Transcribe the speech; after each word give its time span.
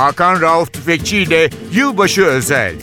Hakan 0.00 0.40
Rauf 0.40 0.72
Tüfekçi 0.72 1.18
ile 1.18 1.50
Yılbaşı 1.72 2.24
Özel. 2.24 2.74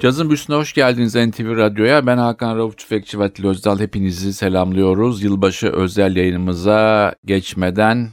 Cazın 0.00 0.28
büyüsüne 0.28 0.56
hoş 0.56 0.72
geldiniz 0.72 1.14
NTV 1.14 1.56
Radyo'ya. 1.56 2.06
Ben 2.06 2.18
Hakan 2.18 2.56
Rauf 2.56 2.78
Tüfekçi 2.78 3.18
ve 3.18 3.24
Atil 3.24 3.46
Özdal. 3.46 3.80
Hepinizi 3.80 4.32
selamlıyoruz. 4.32 5.22
Yılbaşı 5.22 5.66
özel 5.66 6.16
yayınımıza 6.16 7.14
geçmeden 7.24 8.08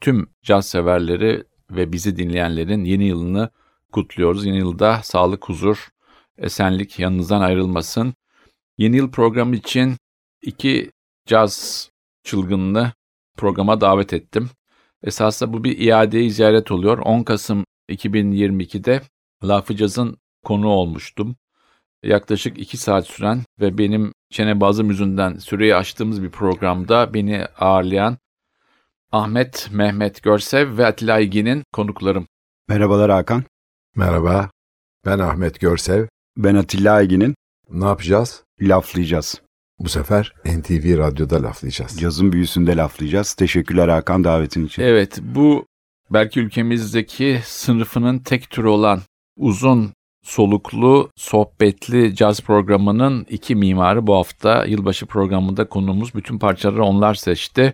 tüm 0.00 0.26
caz 0.42 0.66
severleri 0.66 1.44
ve 1.70 1.92
bizi 1.92 2.16
dinleyenlerin 2.16 2.84
yeni 2.84 3.04
yılını 3.04 3.50
kutluyoruz. 3.92 4.46
Yeni 4.46 4.58
yılda 4.58 5.00
sağlık, 5.02 5.48
huzur, 5.48 5.88
esenlik 6.38 6.98
yanınızdan 6.98 7.40
ayrılmasın. 7.40 8.14
Yeni 8.78 8.96
yıl 8.96 9.10
programı 9.10 9.56
için 9.56 9.96
iki 10.42 10.90
caz 11.26 11.88
çılgınını 12.24 12.92
programa 13.36 13.80
davet 13.80 14.12
ettim. 14.12 14.50
Esasında 15.04 15.52
bu 15.52 15.64
bir 15.64 15.78
iade 15.78 16.30
ziyaret 16.30 16.70
oluyor. 16.70 16.98
10 16.98 17.22
Kasım 17.22 17.64
2022'de 17.90 19.02
Lafı 19.44 19.76
Caz'ın 19.76 20.16
konu 20.44 20.68
olmuştum. 20.68 21.36
Yaklaşık 22.02 22.58
2 22.58 22.76
saat 22.76 23.06
süren 23.06 23.40
ve 23.60 23.78
benim 23.78 24.12
çenebazım 24.30 24.88
yüzünden 24.88 25.34
süreyi 25.34 25.76
açtığımız 25.76 26.22
bir 26.22 26.30
programda 26.30 27.14
beni 27.14 27.44
ağırlayan 27.58 28.18
Ahmet 29.12 29.68
Mehmet 29.72 30.22
Görsev 30.22 30.78
ve 30.78 30.86
Atilla 30.86 31.18
İlgin'in 31.18 31.62
konuklarım. 31.72 32.26
Merhabalar 32.68 33.10
Hakan. 33.10 33.44
Merhaba, 33.96 34.50
ben 35.06 35.18
Ahmet 35.18 35.60
Görsev. 35.60 36.06
Ben 36.36 36.54
Atilla 36.54 36.92
Aygin'in. 36.92 37.34
Ne 37.70 37.84
yapacağız? 37.84 38.44
Laflayacağız. 38.60 39.42
Bu 39.78 39.88
sefer 39.88 40.34
NTV 40.44 40.98
Radyo'da 40.98 41.42
laflayacağız. 41.42 42.02
Yazın 42.02 42.32
büyüsünde 42.32 42.76
laflayacağız. 42.76 43.34
Teşekkürler 43.34 43.88
Hakan 43.88 44.24
davetin 44.24 44.66
için. 44.66 44.82
Evet, 44.82 45.18
bu 45.22 45.66
belki 46.10 46.40
ülkemizdeki 46.40 47.40
sınıfının 47.44 48.18
tek 48.18 48.50
türü 48.50 48.66
olan 48.66 49.00
uzun 49.36 49.92
soluklu, 50.22 51.10
sohbetli 51.16 52.14
caz 52.14 52.40
programının 52.40 53.26
iki 53.30 53.54
mimarı 53.54 54.06
bu 54.06 54.14
hafta 54.14 54.64
yılbaşı 54.64 55.06
programında 55.06 55.68
konuğumuz. 55.68 56.14
Bütün 56.14 56.38
parçaları 56.38 56.84
onlar 56.84 57.14
seçti. 57.14 57.72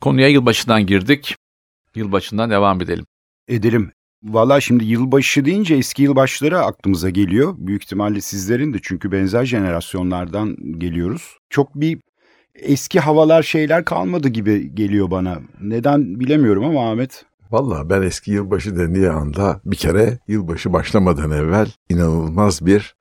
Konuya 0.00 0.28
yılbaşından 0.28 0.86
girdik. 0.86 1.36
Yılbaşından 1.94 2.50
devam 2.50 2.82
edelim. 2.82 3.06
Edelim. 3.48 3.92
Valla 4.22 4.60
şimdi 4.60 4.84
yılbaşı 4.84 5.44
deyince 5.44 5.74
eski 5.74 6.02
yılbaşları 6.02 6.58
aklımıza 6.58 7.10
geliyor. 7.10 7.54
Büyük 7.58 7.84
ihtimalle 7.84 8.20
sizlerin 8.20 8.74
de 8.74 8.78
çünkü 8.82 9.12
benzer 9.12 9.44
jenerasyonlardan 9.44 10.56
geliyoruz. 10.78 11.36
Çok 11.50 11.74
bir 11.74 11.98
eski 12.54 13.00
havalar 13.00 13.42
şeyler 13.42 13.84
kalmadı 13.84 14.28
gibi 14.28 14.74
geliyor 14.74 15.10
bana. 15.10 15.38
Neden 15.60 16.20
bilemiyorum 16.20 16.64
ama 16.64 16.90
Ahmet. 16.90 17.24
Valla 17.50 17.90
ben 17.90 18.02
eski 18.02 18.30
yılbaşı 18.30 18.76
dendiği 18.76 19.10
anda 19.10 19.60
bir 19.64 19.76
kere 19.76 20.18
yılbaşı 20.28 20.72
başlamadan 20.72 21.30
evvel 21.30 21.68
inanılmaz 21.88 22.66
bir 22.66 22.96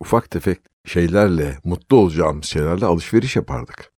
ufak 0.00 0.30
tefek 0.30 0.58
şeylerle, 0.84 1.58
mutlu 1.64 1.96
olacağımız 1.96 2.44
şeylerle 2.44 2.86
alışveriş 2.86 3.36
yapardık. 3.36 3.92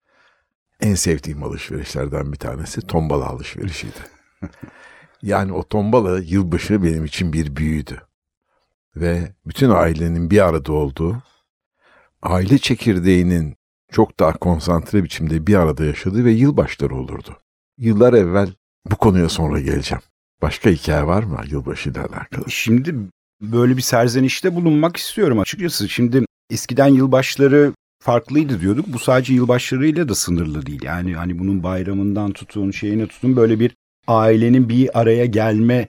En 0.81 0.95
sevdiğim 0.95 1.43
alışverişlerden 1.43 2.33
bir 2.33 2.39
tanesi 2.39 2.81
tombala 2.81 3.27
alışverişiydi. 3.27 3.99
Yani 5.25 5.53
o 5.53 5.63
tombala 5.69 6.19
yılbaşı 6.19 6.83
benim 6.83 7.05
için 7.05 7.33
bir 7.33 7.57
büyüdü. 7.57 8.03
Ve 8.97 9.33
bütün 9.47 9.71
ailenin 9.71 10.31
bir 10.31 10.49
arada 10.49 10.73
olduğu, 10.73 11.23
aile 12.23 12.59
çekirdeğinin 12.59 13.57
çok 13.93 14.21
daha 14.21 14.33
konsantre 14.33 15.05
biçimde 15.05 15.47
bir 15.47 15.55
arada 15.55 15.85
yaşadığı 15.85 16.25
ve 16.25 16.33
yılbaşları 16.33 16.97
olurdu. 16.97 17.37
Yıllar 17.79 18.13
evvel 18.13 18.49
bu 18.91 18.97
konuya 18.97 19.29
sonra 19.29 19.61
geleceğim. 19.61 20.03
Başka 20.43 20.71
hikaye 20.71 21.07
var 21.07 21.23
mı 21.23 21.41
yılbaşı 21.47 21.91
ile 21.91 22.01
alakalı? 22.01 22.51
Şimdi 22.51 22.95
böyle 23.41 23.77
bir 23.77 23.83
serzenişte 23.83 24.55
bulunmak 24.55 24.97
istiyorum 24.97 25.39
açıkçası. 25.39 25.89
Şimdi 25.89 26.25
eskiden 26.51 26.89
yılbaşları 26.89 27.73
farklıydı 28.03 28.61
diyorduk. 28.61 28.87
Bu 28.89 28.99
sadece 28.99 29.35
yılbaşlarıyla 29.35 30.09
da 30.09 30.15
sınırlı 30.15 30.67
değil. 30.67 30.83
Yani 30.83 31.15
hani 31.15 31.39
bunun 31.39 31.63
bayramından 31.63 32.33
tutun, 32.33 32.71
şeyine 32.71 33.07
tutun 33.07 33.37
böyle 33.37 33.61
bir 33.61 33.75
ailenin 34.07 34.69
bir 34.69 35.01
araya 35.01 35.27
gelme 35.27 35.89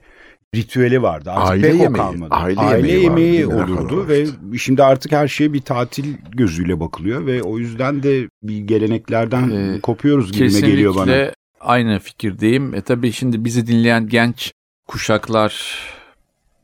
ritüeli 0.54 1.02
vardı. 1.02 1.30
Artık 1.30 1.50
aile 1.50 1.70
pek 1.70 1.80
yemeği, 1.80 2.02
o 2.04 2.06
kalmadı. 2.06 2.34
Aile, 2.34 2.60
aile 2.60 2.92
yemeği, 2.92 3.04
yemeği 3.04 3.48
vardı, 3.48 3.72
olurdu 3.72 4.08
ve 4.08 4.26
şimdi 4.58 4.82
artık 4.82 5.12
her 5.12 5.28
şeye 5.28 5.52
bir 5.52 5.60
tatil 5.60 6.14
gözüyle 6.32 6.80
bakılıyor 6.80 7.26
ve 7.26 7.42
o 7.42 7.58
yüzden 7.58 8.02
de 8.02 8.28
bir 8.42 8.58
geleneklerden 8.58 9.50
Ee, 9.50 9.80
kopuyoruz 9.80 10.32
gibime 10.32 10.46
Kesinlikle 10.48 10.70
geliyor 10.70 10.94
bana. 10.94 11.32
aynı 11.60 11.98
fikirdeyim. 11.98 12.74
E 12.74 12.80
tabii 12.80 13.12
şimdi 13.12 13.44
bizi 13.44 13.66
dinleyen 13.66 14.08
genç 14.08 14.52
kuşaklar 14.88 15.78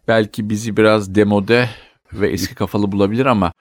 belki 0.08 0.50
bizi 0.50 0.76
biraz 0.76 1.14
demode 1.14 1.68
ve 2.12 2.28
eski 2.30 2.54
kafalı 2.54 2.92
bulabilir 2.92 3.26
ama 3.26 3.52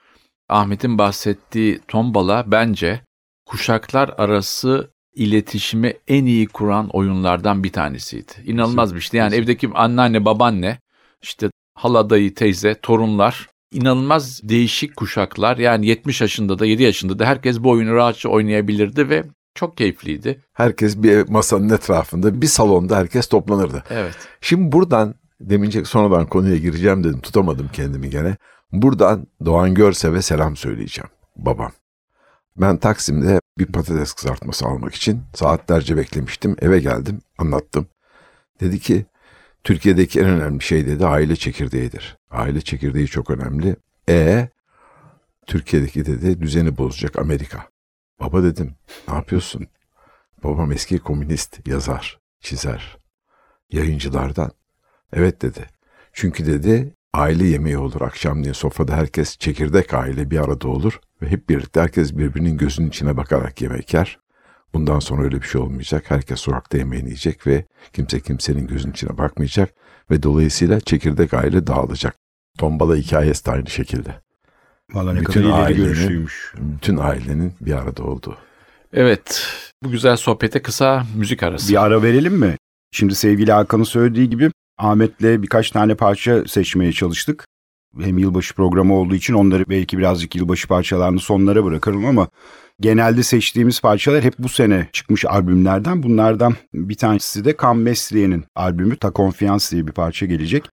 Ahmet'in 0.49 0.97
bahsettiği 0.97 1.79
tombala 1.87 2.43
bence 2.47 3.01
kuşaklar 3.45 4.13
arası 4.17 4.91
iletişimi 5.15 5.93
en 6.07 6.25
iyi 6.25 6.47
kuran 6.47 6.89
oyunlardan 6.89 7.63
bir 7.63 7.71
tanesiydi. 7.71 8.31
İnanılmaz 8.45 8.95
bir 8.95 8.99
şeydi. 8.99 9.17
Yani 9.17 9.35
evdeki 9.35 9.69
anneanne, 9.73 10.25
babaanne, 10.25 10.79
işte 11.21 11.49
hala 11.75 12.09
dayı, 12.09 12.35
teyze, 12.35 12.75
torunlar 12.81 13.49
inanılmaz 13.71 14.41
değişik 14.43 14.95
kuşaklar. 14.95 15.57
Yani 15.57 15.85
70 15.85 16.21
yaşında 16.21 16.59
da 16.59 16.65
7 16.65 16.83
yaşında 16.83 17.19
da 17.19 17.25
herkes 17.25 17.59
bu 17.59 17.69
oyunu 17.69 17.95
rahatça 17.95 18.29
oynayabilirdi 18.29 19.09
ve 19.09 19.23
çok 19.55 19.77
keyifliydi. 19.77 20.41
Herkes 20.53 21.03
bir 21.03 21.29
masanın 21.29 21.69
etrafında, 21.69 22.41
bir 22.41 22.47
salonda 22.47 22.97
herkes 22.97 23.27
toplanırdı. 23.27 23.83
Evet. 23.89 24.15
Şimdi 24.41 24.71
buradan, 24.71 25.15
demince 25.41 25.85
sonradan 25.85 26.25
konuya 26.25 26.57
gireceğim 26.57 27.03
dedim, 27.03 27.21
tutamadım 27.21 27.69
kendimi 27.73 28.09
gene. 28.09 28.37
Buradan 28.71 29.27
Doğan 29.45 29.73
Görsev'e 29.73 30.21
selam 30.21 30.55
söyleyeceğim, 30.55 31.09
babam. 31.35 31.71
Ben 32.57 32.77
Taksim'de 32.77 33.39
bir 33.57 33.65
patates 33.65 34.13
kızartması 34.13 34.65
almak 34.65 34.95
için 34.95 35.23
saatlerce 35.33 35.97
beklemiştim. 35.97 36.55
Eve 36.61 36.79
geldim, 36.79 37.21
anlattım. 37.37 37.87
Dedi 38.59 38.79
ki, 38.79 39.05
Türkiye'deki 39.63 40.19
en 40.19 40.25
önemli 40.25 40.63
şey 40.63 40.87
dedi 40.87 41.05
aile 41.05 41.35
çekirdeğidir. 41.35 42.17
Aile 42.31 42.61
çekirdeği 42.61 43.07
çok 43.07 43.29
önemli. 43.29 43.75
E 44.09 44.49
Türkiye'deki 45.47 46.05
dedi 46.05 46.41
düzeni 46.41 46.77
bozacak 46.77 47.19
Amerika. 47.19 47.69
Baba 48.19 48.43
dedim, 48.43 48.75
ne 49.07 49.13
yapıyorsun? 49.13 49.67
Babam 50.43 50.71
eski 50.71 50.99
komünist, 50.99 51.67
yazar, 51.67 52.19
çizer, 52.39 52.97
yayıncılardan. 53.71 54.51
Evet 55.13 55.41
dedi. 55.41 55.65
Çünkü 56.13 56.45
dedi 56.45 56.93
aile 57.13 57.47
yemeği 57.47 57.77
olur 57.77 58.01
akşamleyin 58.01 58.53
sofrada 58.53 58.97
herkes 58.97 59.37
çekirdek 59.37 59.93
aile 59.93 60.31
bir 60.31 60.37
arada 60.43 60.67
olur 60.67 60.99
ve 61.21 61.29
hep 61.29 61.49
birlikte 61.49 61.81
herkes 61.81 62.17
birbirinin 62.17 62.57
gözünün 62.57 62.89
içine 62.89 63.17
bakarak 63.17 63.61
yemek 63.61 63.93
yer. 63.93 64.19
Bundan 64.73 64.99
sonra 64.99 65.23
öyle 65.23 65.41
bir 65.41 65.47
şey 65.47 65.61
olmayacak. 65.61 66.05
Herkes 66.07 66.39
sokakta 66.39 66.77
yemeğini 66.77 67.07
yiyecek 67.07 67.47
ve 67.47 67.65
kimse 67.93 68.19
kimsenin 68.19 68.67
gözünün 68.67 68.91
içine 68.93 69.17
bakmayacak 69.17 69.69
ve 70.11 70.23
dolayısıyla 70.23 70.79
çekirdek 70.79 71.33
aile 71.33 71.67
dağılacak. 71.67 72.15
Tombala 72.57 72.95
hikayesi 72.95 73.45
de 73.45 73.51
aynı 73.51 73.69
şekilde. 73.69 74.15
Valla 74.93 75.13
ne 75.13 75.19
Bütün 75.19 75.31
kadar 75.33 75.43
ileri 75.43 75.53
ailenin- 75.53 75.83
görüşlüymüş. 75.85 76.53
Bütün 76.57 76.97
ailenin 76.97 77.53
bir 77.61 77.73
arada 77.73 78.03
olduğu. 78.03 78.37
Evet. 78.93 79.47
Bu 79.83 79.91
güzel 79.91 80.15
sohbete 80.17 80.61
kısa 80.61 81.05
müzik 81.15 81.43
arası. 81.43 81.69
Bir 81.73 81.83
ara 81.83 82.03
verelim 82.03 82.33
mi? 82.33 82.55
Şimdi 82.91 83.15
sevgili 83.15 83.51
Hakan'ın 83.51 83.83
söylediği 83.83 84.29
gibi 84.29 84.51
Ahmet'le 84.77 85.21
birkaç 85.41 85.71
tane 85.71 85.95
parça 85.95 86.45
seçmeye 86.47 86.91
çalıştık. 86.91 87.45
Hem 87.99 88.17
yılbaşı 88.17 88.55
programı 88.55 88.93
olduğu 88.93 89.15
için 89.15 89.33
onları 89.33 89.65
belki 89.69 89.97
birazcık 89.97 90.35
yılbaşı 90.35 90.67
parçalarını 90.67 91.19
sonlara 91.19 91.65
bırakırım 91.65 92.05
ama 92.05 92.27
genelde 92.79 93.23
seçtiğimiz 93.23 93.81
parçalar 93.81 94.23
hep 94.23 94.33
bu 94.39 94.49
sene 94.49 94.87
çıkmış 94.93 95.25
albümlerden. 95.25 96.03
Bunlardan 96.03 96.55
bir 96.73 96.95
tanesi 96.95 97.45
de 97.45 97.55
Cam 97.61 97.81
Mesliye'nin 97.81 98.43
albümü 98.55 98.95
Ta 98.95 99.11
Confiance 99.15 99.65
diye 99.71 99.87
bir 99.87 99.91
parça 99.91 100.25
gelecek. 100.25 100.69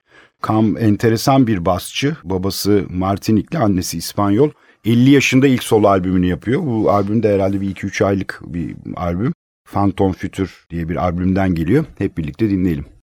Cam 0.48 0.76
enteresan 0.76 1.46
bir 1.46 1.64
basçı. 1.64 2.16
Babası 2.24 2.84
Martinikli, 2.90 3.58
annesi 3.58 3.98
İspanyol. 3.98 4.50
50 4.84 5.10
yaşında 5.10 5.46
ilk 5.46 5.62
solo 5.62 5.88
albümünü 5.88 6.26
yapıyor. 6.26 6.62
Bu 6.66 6.90
albüm 6.90 7.22
de 7.22 7.34
herhalde 7.34 7.60
bir 7.60 7.74
2-3 7.74 8.04
aylık 8.04 8.40
bir 8.46 8.76
albüm. 8.96 9.32
Phantom 9.72 10.12
Future 10.12 10.48
diye 10.70 10.88
bir 10.88 10.96
albümden 10.96 11.54
geliyor. 11.54 11.84
Hep 11.98 12.18
birlikte 12.18 12.50
dinleyelim. 12.50 12.97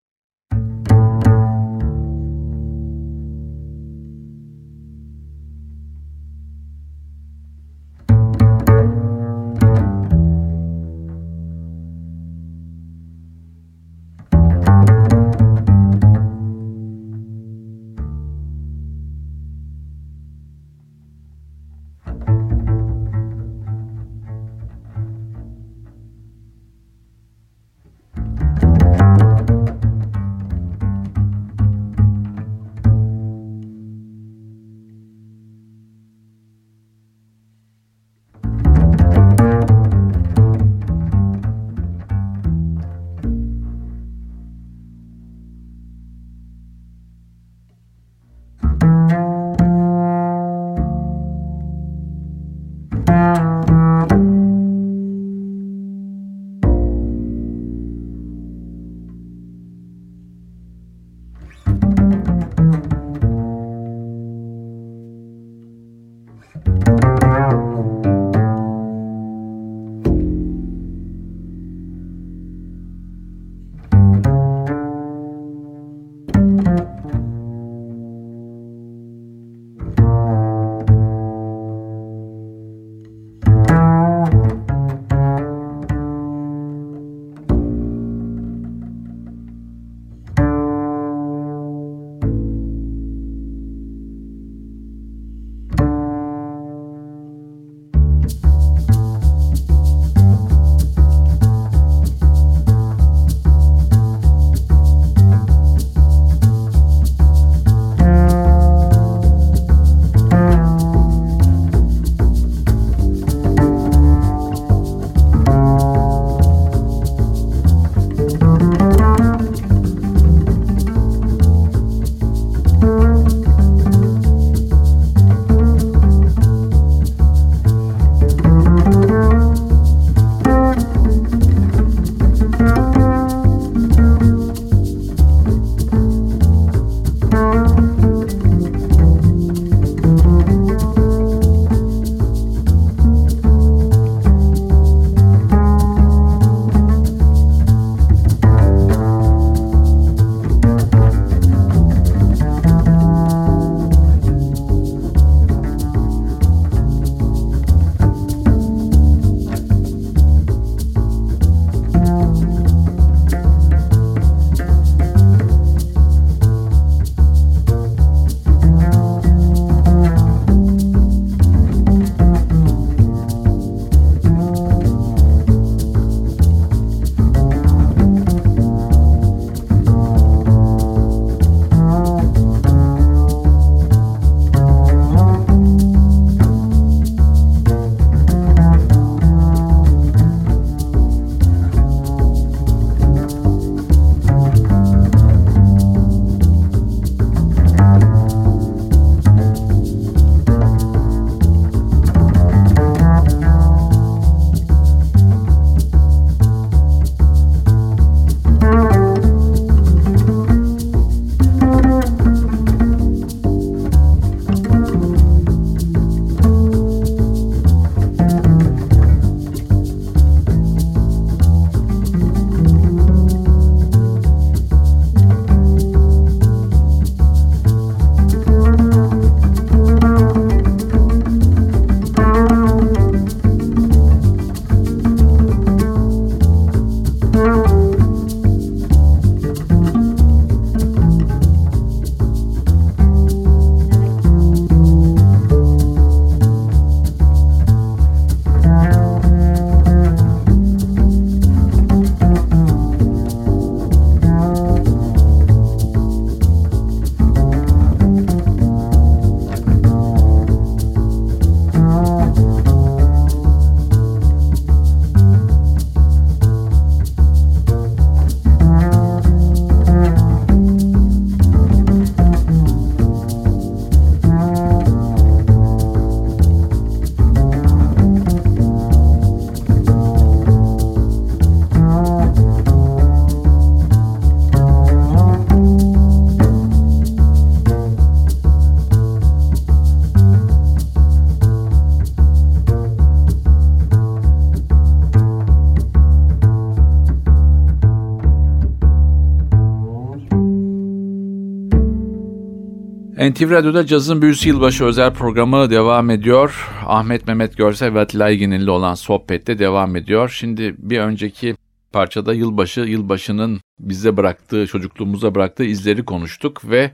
NTV 303.30 303.50
Radyo'da 303.50 303.86
Cazın 303.86 304.22
Büyüsü 304.22 304.48
Yılbaşı 304.48 304.84
özel 304.84 305.14
programı 305.14 305.70
devam 305.70 306.10
ediyor. 306.10 306.70
Ahmet 306.86 307.26
Mehmet 307.26 307.56
Görsel 307.56 307.94
ve 307.94 308.00
Atilla 308.00 308.24
Aygin'inle 308.24 308.70
olan 308.70 308.94
sohbette 308.94 309.58
devam 309.58 309.96
ediyor. 309.96 310.28
Şimdi 310.28 310.74
bir 310.78 310.98
önceki 310.98 311.56
parçada 311.92 312.34
yılbaşı, 312.34 312.80
yılbaşının 312.80 313.60
bize 313.80 314.16
bıraktığı, 314.16 314.66
çocukluğumuza 314.66 315.34
bıraktığı 315.34 315.64
izleri 315.64 316.04
konuştuk 316.04 316.70
ve 316.70 316.90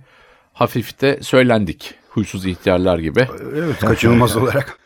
hafifte 0.52 1.18
söylendik. 1.22 1.94
Huysuz 2.08 2.46
ihtiyarlar 2.46 2.98
gibi. 2.98 3.26
Evet 3.54 3.78
kaçınılmaz 3.78 4.36
olarak. 4.42 4.78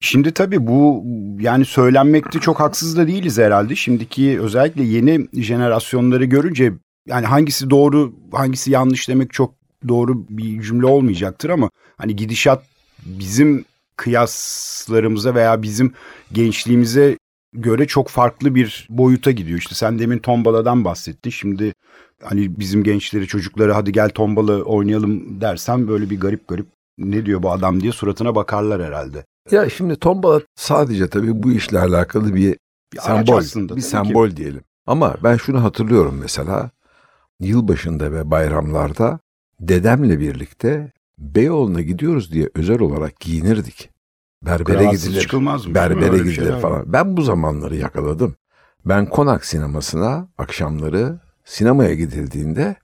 Şimdi 0.00 0.32
tabii 0.32 0.66
bu 0.66 1.04
yani 1.40 1.64
söylenmekte 1.64 2.38
çok 2.38 2.60
haksız 2.60 2.96
da 2.96 3.06
değiliz 3.06 3.38
herhalde. 3.38 3.76
Şimdiki 3.76 4.40
özellikle 4.40 4.82
yeni 4.82 5.28
jenerasyonları 5.42 6.24
görünce 6.24 6.72
yani 7.06 7.26
hangisi 7.26 7.70
doğru 7.70 8.14
hangisi 8.32 8.70
yanlış 8.70 9.08
demek 9.08 9.32
çok 9.32 9.63
doğru 9.88 10.26
bir 10.28 10.62
cümle 10.62 10.86
olmayacaktır 10.86 11.50
ama 11.50 11.70
hani 11.96 12.16
gidişat 12.16 12.64
bizim 13.06 13.64
kıyaslarımıza 13.96 15.34
veya 15.34 15.62
bizim 15.62 15.92
gençliğimize 16.32 17.18
göre 17.52 17.86
çok 17.86 18.08
farklı 18.08 18.54
bir 18.54 18.86
boyuta 18.90 19.30
gidiyor. 19.30 19.58
İşte 19.58 19.74
sen 19.74 19.98
demin 19.98 20.18
tombaladan 20.18 20.84
bahsettin. 20.84 21.30
Şimdi 21.30 21.72
hani 22.22 22.58
bizim 22.58 22.84
gençleri 22.84 23.26
çocukları 23.26 23.72
hadi 23.72 23.92
gel 23.92 24.10
tombala 24.10 24.62
oynayalım 24.62 25.40
dersem 25.40 25.88
böyle 25.88 26.10
bir 26.10 26.20
garip 26.20 26.48
garip 26.48 26.66
ne 26.98 27.26
diyor 27.26 27.42
bu 27.42 27.52
adam 27.52 27.80
diye 27.80 27.92
suratına 27.92 28.34
bakarlar 28.34 28.82
herhalde. 28.82 29.24
Ya 29.50 29.70
şimdi 29.70 29.96
tombala 29.96 30.40
sadece 30.56 31.08
tabii 31.08 31.42
bu 31.42 31.52
işle 31.52 31.78
alakalı 31.78 32.34
bir, 32.34 32.56
Bir 32.92 32.98
sembol, 32.98 33.36
aslında, 33.36 33.76
bir 33.76 33.80
sembol 33.80 34.36
diyelim. 34.36 34.60
Ama 34.86 35.16
ben 35.22 35.36
şunu 35.36 35.62
hatırlıyorum 35.62 36.18
mesela 36.20 36.70
yılbaşında 37.40 38.12
ve 38.12 38.30
bayramlarda 38.30 39.18
dedemle 39.68 40.20
birlikte 40.20 40.92
Beyoğlu'na 41.18 41.80
gidiyoruz 41.80 42.32
diye 42.32 42.48
özel 42.54 42.80
olarak 42.80 43.20
giyinirdik. 43.20 43.90
Berbere 44.42 44.78
Kravatsız 44.78 45.06
gidilir, 45.08 45.20
çıkılmaz 45.20 45.66
mı? 45.66 45.74
berbere 45.74 46.12
bir 46.12 46.24
gidilir 46.24 46.60
falan. 46.60 46.92
Ben 46.92 47.16
bu 47.16 47.22
zamanları 47.22 47.76
yakaladım. 47.76 48.36
Ben 48.84 49.06
konak 49.06 49.44
sinemasına 49.44 50.28
akşamları 50.38 51.20
sinemaya 51.44 51.94
gidildiğinde 51.94 52.76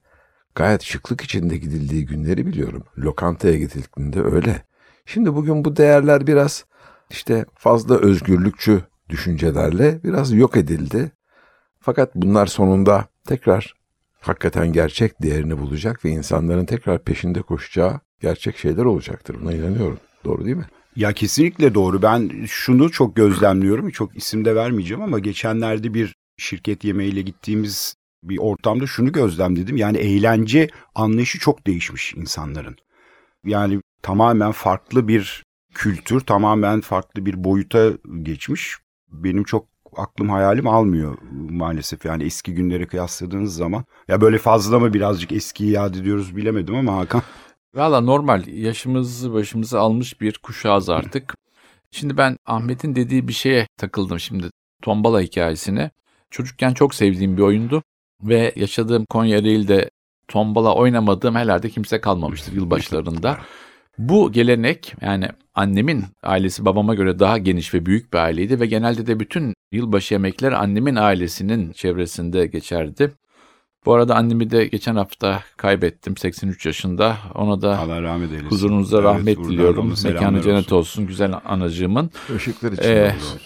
gayet 0.54 0.82
şıklık 0.82 1.20
içinde 1.20 1.56
gidildiği 1.56 2.06
günleri 2.06 2.46
biliyorum. 2.46 2.84
Lokantaya 2.98 3.58
gidildiğinde 3.58 4.22
öyle. 4.22 4.62
Şimdi 5.06 5.34
bugün 5.34 5.64
bu 5.64 5.76
değerler 5.76 6.26
biraz 6.26 6.64
işte 7.10 7.44
fazla 7.54 7.96
özgürlükçü 7.96 8.82
düşüncelerle 9.08 10.00
biraz 10.04 10.32
yok 10.32 10.56
edildi. 10.56 11.12
Fakat 11.80 12.14
bunlar 12.14 12.46
sonunda 12.46 13.04
tekrar 13.26 13.74
hakikaten 14.20 14.72
gerçek 14.72 15.22
değerini 15.22 15.58
bulacak 15.58 16.04
ve 16.04 16.10
insanların 16.10 16.64
tekrar 16.64 17.04
peşinde 17.04 17.42
koşacağı 17.42 18.00
gerçek 18.20 18.58
şeyler 18.58 18.84
olacaktır. 18.84 19.36
Buna 19.40 19.52
inanıyorum. 19.52 19.98
Doğru 20.24 20.44
değil 20.44 20.56
mi? 20.56 20.66
Ya 20.96 21.12
kesinlikle 21.12 21.74
doğru. 21.74 22.02
Ben 22.02 22.30
şunu 22.46 22.90
çok 22.90 23.16
gözlemliyorum. 23.16 23.90
Çok 23.90 24.16
isim 24.16 24.44
de 24.44 24.54
vermeyeceğim 24.54 25.02
ama 25.02 25.18
geçenlerde 25.18 25.94
bir 25.94 26.14
şirket 26.38 26.84
yemeğiyle 26.84 27.22
gittiğimiz 27.22 27.94
bir 28.22 28.38
ortamda 28.38 28.86
şunu 28.86 29.12
gözlemledim. 29.12 29.76
Yani 29.76 29.98
eğlence 29.98 30.68
anlayışı 30.94 31.38
çok 31.38 31.66
değişmiş 31.66 32.14
insanların. 32.14 32.76
Yani 33.44 33.80
tamamen 34.02 34.52
farklı 34.52 35.08
bir 35.08 35.44
kültür, 35.74 36.20
tamamen 36.20 36.80
farklı 36.80 37.26
bir 37.26 37.44
boyuta 37.44 37.90
geçmiş. 38.22 38.76
Benim 39.08 39.44
çok 39.44 39.66
aklım 39.96 40.28
hayalim 40.28 40.66
almıyor 40.66 41.18
maalesef. 41.50 42.04
Yani 42.04 42.24
eski 42.24 42.54
günlere 42.54 42.86
kıyasladığınız 42.86 43.54
zaman. 43.54 43.84
Ya 44.08 44.20
böyle 44.20 44.38
fazla 44.38 44.78
mı 44.78 44.94
birazcık 44.94 45.32
eskiyi 45.32 45.70
yad 45.70 45.94
ediyoruz 45.94 46.36
bilemedim 46.36 46.74
ama 46.74 46.96
Hakan. 46.96 47.22
Valla 47.74 48.00
normal 48.00 48.46
yaşımızı 48.46 49.32
başımızı 49.34 49.80
almış 49.80 50.20
bir 50.20 50.38
kuşağız 50.38 50.88
artık. 50.88 51.34
Şimdi 51.90 52.16
ben 52.16 52.36
Ahmet'in 52.46 52.94
dediği 52.94 53.28
bir 53.28 53.32
şeye 53.32 53.66
takıldım 53.76 54.20
şimdi 54.20 54.50
tombala 54.82 55.20
hikayesine. 55.20 55.90
Çocukken 56.30 56.74
çok 56.74 56.94
sevdiğim 56.94 57.36
bir 57.36 57.42
oyundu 57.42 57.82
ve 58.22 58.52
yaşadığım 58.56 59.04
Konya 59.04 59.38
Ereğli'de 59.38 59.90
tombala 60.28 60.74
oynamadığım 60.74 61.34
herhalde 61.34 61.70
kimse 61.70 62.00
kalmamıştır 62.00 62.52
yılbaşlarında. 62.52 63.38
Bu 64.08 64.32
gelenek 64.32 64.94
yani 65.00 65.28
annemin 65.54 66.04
ailesi 66.22 66.64
babama 66.64 66.94
göre 66.94 67.18
daha 67.18 67.38
geniş 67.38 67.74
ve 67.74 67.86
büyük 67.86 68.12
bir 68.12 68.18
aileydi 68.18 68.60
ve 68.60 68.66
genelde 68.66 69.06
de 69.06 69.20
bütün 69.20 69.54
yılbaşı 69.72 70.14
yemekleri 70.14 70.56
annemin 70.56 70.96
ailesinin 70.96 71.72
çevresinde 71.72 72.46
geçerdi. 72.46 73.12
Bu 73.86 73.94
arada 73.94 74.16
annemi 74.16 74.50
de 74.50 74.66
geçen 74.66 74.96
hafta 74.96 75.42
kaybettim 75.56 76.16
83 76.16 76.66
yaşında. 76.66 77.16
Ona 77.34 77.62
da 77.62 77.78
Allah 77.78 78.02
rahmet 78.02 78.30
eylesin. 78.30 78.46
huzurunuza 78.50 78.96
Evet, 78.96 79.06
rahmet 79.06 79.38
diliyorum. 79.38 79.94
Mekanı 80.04 80.42
cennet 80.42 80.64
olsun. 80.64 80.76
olsun 80.76 81.06
güzel 81.06 81.34
anacığımın. 81.44 82.10
Işıklar 82.36 82.72
için 82.72 82.82
Ee, 82.84 83.14
olsun. 83.16 83.40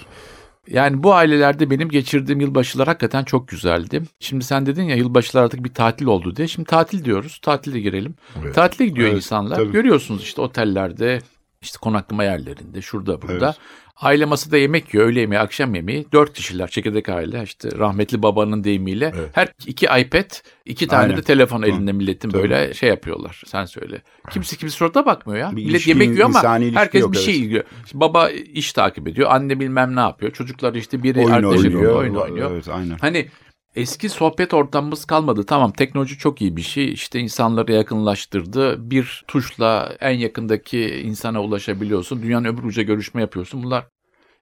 Yani 0.69 1.03
bu 1.03 1.15
ailelerde 1.15 1.71
benim 1.71 1.89
geçirdiğim 1.89 2.41
yılbaşılar 2.41 2.89
hakikaten 2.89 3.25
çok 3.25 3.49
güzeldi. 3.49 4.03
Şimdi 4.21 4.45
sen 4.45 4.67
dedin 4.67 4.83
ya 4.83 4.97
yılbaşılar 4.97 5.43
artık 5.43 5.65
bir 5.65 5.75
tatil 5.75 6.07
oldu 6.07 6.37
diye. 6.37 6.49
Şimdi 6.49 6.67
tatil 6.69 7.05
diyoruz. 7.05 7.39
Tatile 7.43 7.81
girelim. 7.81 8.15
Evet. 8.45 8.55
Tatile 8.55 8.87
gidiyor 8.87 9.09
Evet, 9.09 9.17
insanlar. 9.17 9.57
tabii. 9.57 9.73
Görüyorsunuz 9.73 10.23
işte 10.23 10.41
otellerde, 10.43 11.19
işte 11.65 11.79
konaklama 11.83 12.25
yerlerinde, 12.25 12.83
şurada 12.83 13.23
burada. 13.23 13.47
Evet. 13.47 13.57
Aile 13.97 14.25
masada 14.25 14.57
yemek 14.57 14.95
yiyor, 14.95 15.07
öğle 15.07 15.21
yemeği, 15.21 15.41
akşam 15.41 15.75
yemeği. 15.75 16.07
Dört 16.13 16.33
kişiler, 16.33 16.69
çekirdek 16.69 17.09
aile. 17.09 17.43
işte 17.43 17.69
rahmetli 17.79 18.23
babanın 18.23 18.65
deyimiyle. 18.65 19.13
Evet. 19.17 19.31
Her 19.33 19.49
iki 19.67 19.87
iPad, 19.87 20.31
iki 20.65 20.87
tane 20.89 21.03
Aynen. 21.03 21.17
de 21.17 21.23
telefon 21.23 21.63
elinde 21.63 21.93
milletin 21.93 22.31
Tabii. 22.31 22.43
böyle 22.43 22.75
şey 22.75 22.89
yapıyorlar. 22.89 23.43
Sen 23.47 23.65
söyle. 23.65 24.03
Kimse 24.31 24.57
kimse 24.57 24.77
surata 24.77 25.07
bakmıyor 25.07 25.41
ya. 25.41 25.51
Bir 25.57 25.65
Millet 25.65 25.87
yemek 25.87 26.09
yiyor 26.09 26.27
ama 26.27 26.59
herkes 26.81 27.01
yok, 27.01 27.13
bir 27.13 27.19
şey 27.19 27.35
evet. 27.35 27.45
yiyor. 27.45 27.65
İşte 27.85 28.01
baba 28.01 28.31
iş 28.31 28.73
takip 28.73 29.09
ediyor. 29.09 29.31
Anne 29.31 29.61
bilmem 29.61 29.97
ne 29.97 30.01
yapıyor. 30.01 30.33
Çocuklar 30.33 30.75
işte 30.75 31.03
biri 31.03 31.19
Oyun 31.19 31.31
arkadaş 31.31 31.59
oynuyor. 31.59 31.97
oyun 31.97 32.15
oynuyor. 32.15 32.51
Evet 32.51 32.69
aynen. 32.69 32.97
Hani 33.01 33.29
eski 33.75 34.09
sohbet 34.09 34.55
ortamımız 34.55 35.05
kalmadı. 35.05 35.47
Tamam 35.47 35.73
teknoloji 35.73 36.19
çok 36.19 36.43
iyi 36.43 36.57
bir 36.57 36.63
şey. 36.63 36.93
İşte 36.93 37.21
insanları 37.21 37.73
yakınlaştırdı. 37.73 38.91
Bir 38.91 39.25
tuşla 39.29 39.97
en 40.01 40.11
yakındaki 40.19 40.87
insana 40.87 41.43
ulaşabiliyorsun. 41.43 42.23
Dünyanın 42.23 42.45
öbür 42.49 42.63
uca 42.63 42.83
görüşme 42.83 43.21
yapıyorsun. 43.21 43.63
Bunlar 43.63 43.81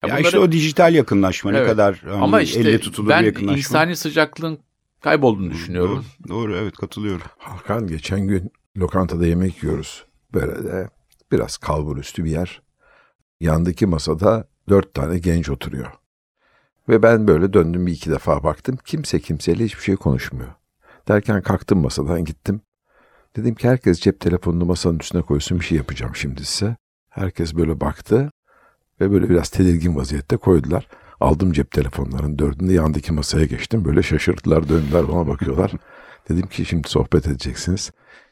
Ya, 0.02 0.08
bunları- 0.08 0.22
işte 0.22 0.38
o 0.38 0.52
dijital 0.52 0.94
yakınlaşma 0.94 1.50
ne 1.50 1.56
Evet. 1.58 1.68
kadar 1.70 1.96
hani 2.04 2.22
ama 2.22 2.40
işte 2.40 2.60
elle 2.60 2.78
tutulur 2.78 3.08
bir 3.08 3.14
ben 3.14 3.22
yakınlaşma. 3.22 3.56
insani 3.56 3.96
sıcaklığın 3.96 4.58
kaybolduğunu 5.00 5.50
düşünüyorum. 5.50 6.04
Doğru, 6.28 6.28
doğru 6.38 6.56
evet 6.56 6.76
katılıyorum. 6.76 7.26
Hakan 7.38 7.86
geçen 7.86 8.20
gün 8.26 8.52
lokantada 8.76 9.26
yemek 9.26 9.62
yiyoruz. 9.62 10.04
Böyle 10.34 10.64
de 10.64 10.88
biraz 11.32 11.56
kalbur 11.56 11.96
üstü 11.96 12.24
bir 12.24 12.30
yer. 12.30 12.62
Yandaki 13.40 13.86
masada 13.86 14.48
dört 14.68 14.94
tane 14.94 15.18
genç 15.18 15.50
oturuyor. 15.50 15.86
Ve 16.88 17.02
ben 17.02 17.28
böyle 17.28 17.52
döndüm 17.52 17.86
bir 17.86 17.92
iki 17.92 18.10
defa 18.10 18.42
baktım. 18.42 18.78
Kimse 18.84 19.20
kimseyle 19.20 19.64
hiçbir 19.64 19.82
şey 19.82 19.96
konuşmuyor. 19.96 20.48
Derken 21.08 21.42
kalktım 21.42 21.78
masadan 21.78 22.24
gittim. 22.24 22.60
Dedim 23.36 23.54
ki 23.54 23.68
herkes 23.68 24.00
cep 24.00 24.20
telefonunu 24.20 24.64
masanın 24.64 24.98
üstüne 24.98 25.22
koysun 25.22 25.60
bir 25.60 25.64
şey 25.64 25.78
yapacağım 25.78 26.16
şimdi 26.16 26.44
size. 26.44 26.76
Herkes 27.08 27.54
böyle 27.54 27.80
baktı 27.80 28.30
ve 29.00 29.10
böyle 29.12 29.30
biraz 29.30 29.48
tedirgin 29.48 29.96
vaziyette 29.96 30.36
koydular. 30.36 30.88
Aldım 31.20 31.52
cep 31.52 31.70
telefonlarının 31.70 32.38
dördünü 32.38 32.68
de 32.68 32.72
yandaki 32.72 33.12
masaya 33.12 33.44
geçtim. 33.46 33.84
Böyle 33.84 34.02
şaşırdılar 34.02 34.68
döndüler 34.68 35.08
bana 35.08 35.26
bakıyorlar. 35.28 35.72
Dedim 36.28 36.46
ki 36.46 36.64
şimdi 36.64 36.88
sohbet 36.88 37.26
edeceksiniz. 37.26 37.90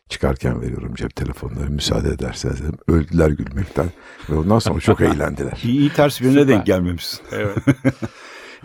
Çıkarken 0.09 0.63
veriyorum 0.63 0.95
cep 0.95 1.17
telefonları 1.17 1.71
müsaade 1.71 2.09
ederseniz 2.09 2.63
dedim. 2.63 2.79
Öldüler 2.89 3.31
gülmekten 3.31 3.87
ve 4.31 4.35
ondan 4.35 4.59
sonra 4.59 4.81
çok 4.81 5.01
eğlendiler. 5.01 5.61
İyi, 5.65 5.79
iyi 5.79 5.93
ters 5.93 6.21
birine 6.21 6.33
Süper. 6.33 6.49
denk 6.49 6.67
gelmemişsin. 6.67 7.21
Evet. 7.33 7.57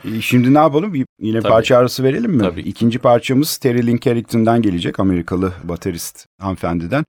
E, 0.03 0.21
Şimdi 0.21 0.53
ne 0.53 0.57
yapalım? 0.57 0.93
Yine 1.19 1.41
Tabii. 1.41 1.51
parça 1.51 1.77
arası 1.77 2.03
verelim 2.03 2.31
mi? 2.31 2.39
Tabii. 2.39 2.61
İkinci 2.61 2.99
parçamız 2.99 3.57
Terry 3.57 3.87
Lynn 3.87 3.97
Carrington'dan 3.97 4.61
gelecek. 4.61 4.99
Amerikalı 4.99 5.53
baterist 5.63 6.25
hanımefendiden. 6.39 7.05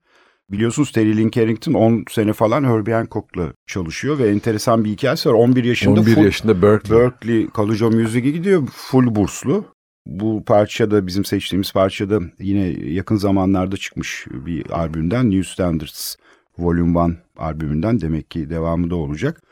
Biliyorsunuz 0.51 0.93
Terry 0.93 1.17
Lynn 1.17 1.31
Carrington 1.31 1.73
10 1.73 2.05
sene 2.11 2.33
falan 2.33 2.65
Herbie 2.65 2.95
Hancock'la 2.95 3.53
çalışıyor 3.67 4.19
ve 4.19 4.29
enteresan 4.29 4.85
bir 4.85 4.91
hikayesi 4.91 5.29
var. 5.29 5.35
11 5.35 5.65
yaşında 5.65 6.01
11 6.01 6.15
full 6.15 6.25
yaşında 6.25 6.63
Berkeley. 6.63 7.01
Berkeley 7.01 7.49
College 7.55 7.85
of 7.85 7.95
Music'e 7.95 8.31
gidiyor. 8.31 8.67
Full 8.73 9.15
burslu. 9.15 9.65
Bu 10.07 10.45
parçada 10.45 11.07
bizim 11.07 11.25
seçtiğimiz 11.25 11.73
parçada 11.73 12.21
yine 12.39 12.67
yakın 12.93 13.17
zamanlarda 13.17 13.77
çıkmış 13.77 14.27
bir 14.31 14.71
albümden 14.71 15.31
New 15.31 15.53
Standards 15.53 16.17
Volume 16.59 17.09
1 17.09 17.17
albümünden 17.37 18.01
demek 18.01 18.31
ki 18.31 18.51
devamı 18.51 18.91
da 18.91 18.97
olacak. 18.97 19.43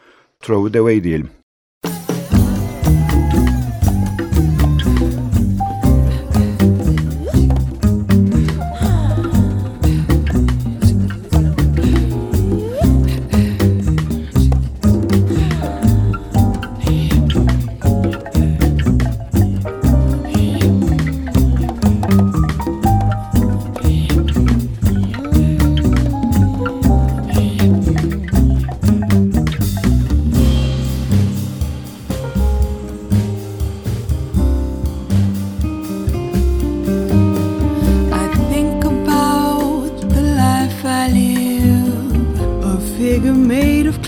Throw 0.41 0.69
It 0.69 0.76
Away 0.76 1.05
diyelim. 1.05 1.29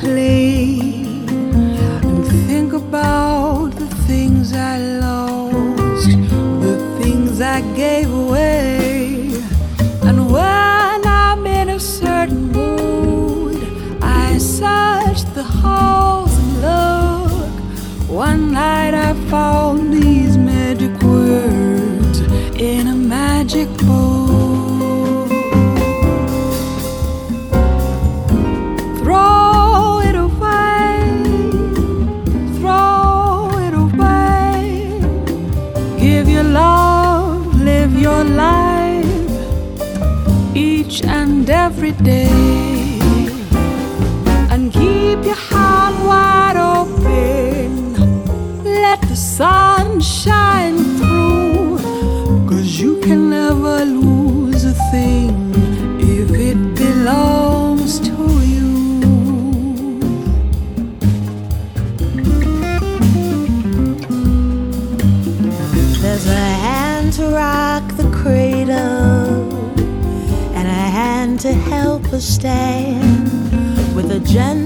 play. 0.06 0.35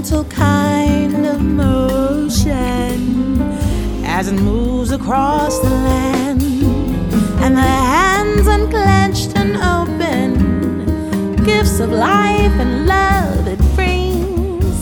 gentle 0.00 0.25
kind 0.25 1.26
of 1.26 1.42
motion 1.42 3.42
as 4.07 4.28
it 4.28 4.40
moves 4.40 4.92
across 4.92 5.59
the 5.59 5.69
land, 5.69 6.42
and 7.42 7.54
the 7.54 7.61
hands 7.61 8.47
unclenched 8.47 9.37
and 9.37 9.59
open, 9.59 11.37
gifts 11.45 11.80
of 11.80 11.92
life 11.92 12.52
and 12.62 12.87
love 12.87 13.47
it 13.47 13.59
brings. 13.76 14.75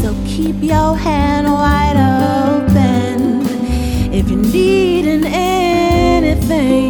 So 0.00 0.16
keep 0.24 0.62
your 0.62 0.96
hand 0.96 1.52
wide 1.52 1.98
open 2.56 3.42
if 4.14 4.30
you 4.30 4.36
need 4.36 5.04
anything. 5.26 6.81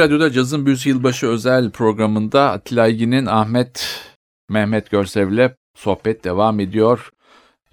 Radyo'da 0.00 0.32
Cazın 0.32 0.66
Büyüsü 0.66 0.88
Yılbaşı 0.88 1.26
özel 1.26 1.70
programında 1.70 2.50
Atilla 2.50 2.86
İlgin'in 2.86 3.26
Ahmet 3.26 4.00
Mehmet 4.48 4.90
Görsev'le 4.90 5.50
sohbet 5.76 6.24
devam 6.24 6.60
ediyor. 6.60 7.10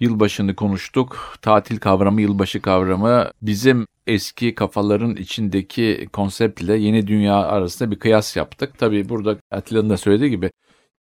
Yılbaşını 0.00 0.54
konuştuk. 0.54 1.36
Tatil 1.42 1.78
kavramı, 1.78 2.20
yılbaşı 2.20 2.62
kavramı 2.62 3.30
bizim 3.42 3.86
eski 4.06 4.54
kafaların 4.54 5.16
içindeki 5.16 6.08
konseptle 6.12 6.76
yeni 6.76 7.06
dünya 7.06 7.34
arasında 7.34 7.90
bir 7.90 7.98
kıyas 7.98 8.36
yaptık. 8.36 8.78
Tabii 8.78 9.08
burada 9.08 9.36
Atilla'nın 9.50 9.90
da 9.90 9.96
söylediği 9.96 10.30
gibi 10.30 10.50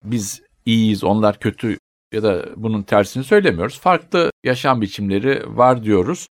biz 0.04 0.42
iyiyiz, 0.66 1.04
onlar 1.04 1.38
kötü 1.38 1.78
ya 2.12 2.22
da 2.22 2.46
bunun 2.56 2.82
tersini 2.82 3.24
söylemiyoruz. 3.24 3.80
Farklı 3.80 4.30
yaşam 4.44 4.80
biçimleri 4.80 5.42
var 5.46 5.84
diyoruz. 5.84 6.28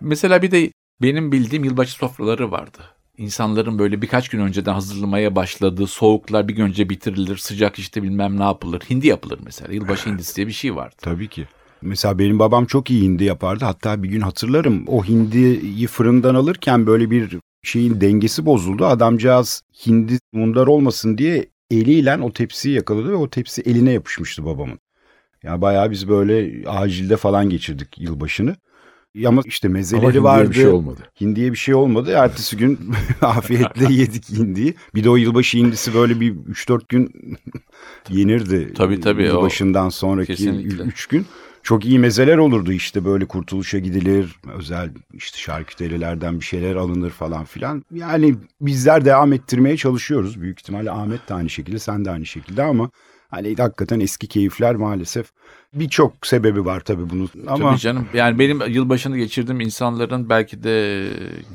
Mesela 0.00 0.42
bir 0.42 0.50
de 0.50 0.72
benim 1.02 1.32
bildiğim 1.32 1.64
yılbaşı 1.64 1.92
sofraları 1.92 2.50
vardı. 2.50 2.93
İnsanların 3.18 3.78
böyle 3.78 4.02
birkaç 4.02 4.28
gün 4.28 4.40
önceden 4.40 4.72
hazırlamaya 4.72 5.36
başladığı 5.36 5.86
soğuklar 5.86 6.48
bir 6.48 6.54
gün 6.54 6.64
önce 6.64 6.88
bitirilir, 6.88 7.36
sıcak 7.36 7.78
işte 7.78 8.02
bilmem 8.02 8.38
ne 8.38 8.42
yapılır. 8.42 8.82
Hindi 8.90 9.06
yapılır 9.06 9.38
mesela. 9.44 9.72
Yılbaşı 9.72 10.10
hindisi 10.10 10.36
diye 10.36 10.46
bir 10.46 10.52
şey 10.52 10.76
vardı. 10.76 10.94
Tabii 10.98 11.28
ki. 11.28 11.46
Mesela 11.82 12.18
benim 12.18 12.38
babam 12.38 12.66
çok 12.66 12.90
iyi 12.90 13.02
hindi 13.02 13.24
yapardı. 13.24 13.64
Hatta 13.64 14.02
bir 14.02 14.08
gün 14.08 14.20
hatırlarım 14.20 14.84
o 14.86 15.04
hindiyi 15.04 15.86
fırından 15.86 16.34
alırken 16.34 16.86
böyle 16.86 17.10
bir 17.10 17.38
şeyin 17.62 18.00
dengesi 18.00 18.46
bozuldu. 18.46 18.86
Adamcağız 18.86 19.62
hindi 19.86 20.18
mundar 20.32 20.66
olmasın 20.66 21.18
diye 21.18 21.46
eliyle 21.70 22.18
o 22.22 22.32
tepsiyi 22.32 22.74
yakaladı 22.74 23.10
ve 23.10 23.14
o 23.14 23.30
tepsi 23.30 23.62
eline 23.62 23.92
yapışmıştı 23.92 24.44
babamın. 24.44 24.78
Ya 25.42 25.60
bayağı 25.60 25.90
biz 25.90 26.08
böyle 26.08 26.68
acilde 26.68 27.16
falan 27.16 27.50
geçirdik 27.50 27.98
yılbaşını. 27.98 28.56
Ama 29.26 29.42
işte 29.44 29.68
Ama 29.68 29.72
mezeleri 29.72 30.06
hindiye 30.06 30.22
vardı. 30.22 30.50
bir 30.50 30.54
şey 30.54 30.66
olmadı. 30.66 31.00
Hindiye 31.20 31.52
bir 31.52 31.56
şey 31.56 31.74
olmadı. 31.74 32.10
Ertesi 32.16 32.56
gün 32.56 32.78
afiyetle 33.20 33.92
yedik 33.94 34.28
hindiyi. 34.30 34.74
Bir 34.94 35.04
de 35.04 35.10
o 35.10 35.16
yılbaşı 35.16 35.58
hindisi 35.58 35.94
böyle 35.94 36.20
bir 36.20 36.34
3-4 36.34 36.80
gün 36.88 37.10
yenirdi. 38.10 38.72
Tabii, 38.74 39.00
tabii, 39.00 39.22
o- 39.22 39.26
Yılbaşından 39.34 39.88
sonraki 39.88 40.26
Kesinlikle. 40.34 40.82
3 40.84 41.06
gün. 41.06 41.26
Çok 41.62 41.84
iyi 41.84 41.98
mezeler 41.98 42.36
olurdu 42.38 42.72
işte 42.72 43.04
böyle 43.04 43.24
kurtuluşa 43.26 43.78
gidilir. 43.78 44.36
Özel 44.58 44.90
işte 45.14 45.38
şarküterilerden 45.38 46.40
bir 46.40 46.44
şeyler 46.44 46.74
alınır 46.76 47.10
falan 47.10 47.44
filan. 47.44 47.84
Yani 47.94 48.34
bizler 48.60 49.04
devam 49.04 49.32
ettirmeye 49.32 49.76
çalışıyoruz. 49.76 50.40
Büyük 50.40 50.60
ihtimalle 50.60 50.90
Ahmet 50.90 51.28
de 51.28 51.34
aynı 51.34 51.50
şekilde 51.50 51.78
sen 51.78 52.04
de 52.04 52.10
aynı 52.10 52.26
şekilde 52.26 52.62
ama 52.62 52.90
hani 53.34 53.56
hakikaten 53.56 54.00
eski 54.00 54.26
keyifler 54.26 54.74
maalesef 54.74 55.26
birçok 55.74 56.26
sebebi 56.26 56.64
var 56.64 56.80
tabii 56.80 57.10
bunun 57.10 57.30
ama 57.46 57.70
Tabii 57.70 57.78
canım. 57.80 58.08
Yani 58.14 58.38
benim 58.38 58.60
yılbaşını 58.68 59.16
geçirdiğim 59.16 59.60
insanların 59.60 60.28
belki 60.28 60.62
de 60.62 61.06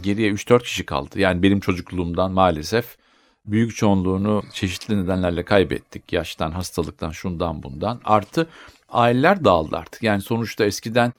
geriye 0.03 0.31
3-4 0.31 0.63
kişi 0.63 0.85
kaldı. 0.85 1.19
Yani 1.19 1.43
benim 1.43 1.59
çocukluğumdan 1.59 2.31
maalesef 2.31 2.97
büyük 3.45 3.75
çoğunluğunu 3.75 4.43
çeşitli 4.53 5.03
nedenlerle 5.03 5.43
kaybettik. 5.43 6.13
Yaştan, 6.13 6.51
hastalıktan, 6.51 7.11
şundan 7.11 7.63
bundan. 7.63 8.01
Artı 8.03 8.47
aileler 8.89 9.43
dağıldı 9.43 9.77
artık. 9.77 10.03
Yani 10.03 10.21
sonuçta 10.21 10.65
eskiden 10.65 11.13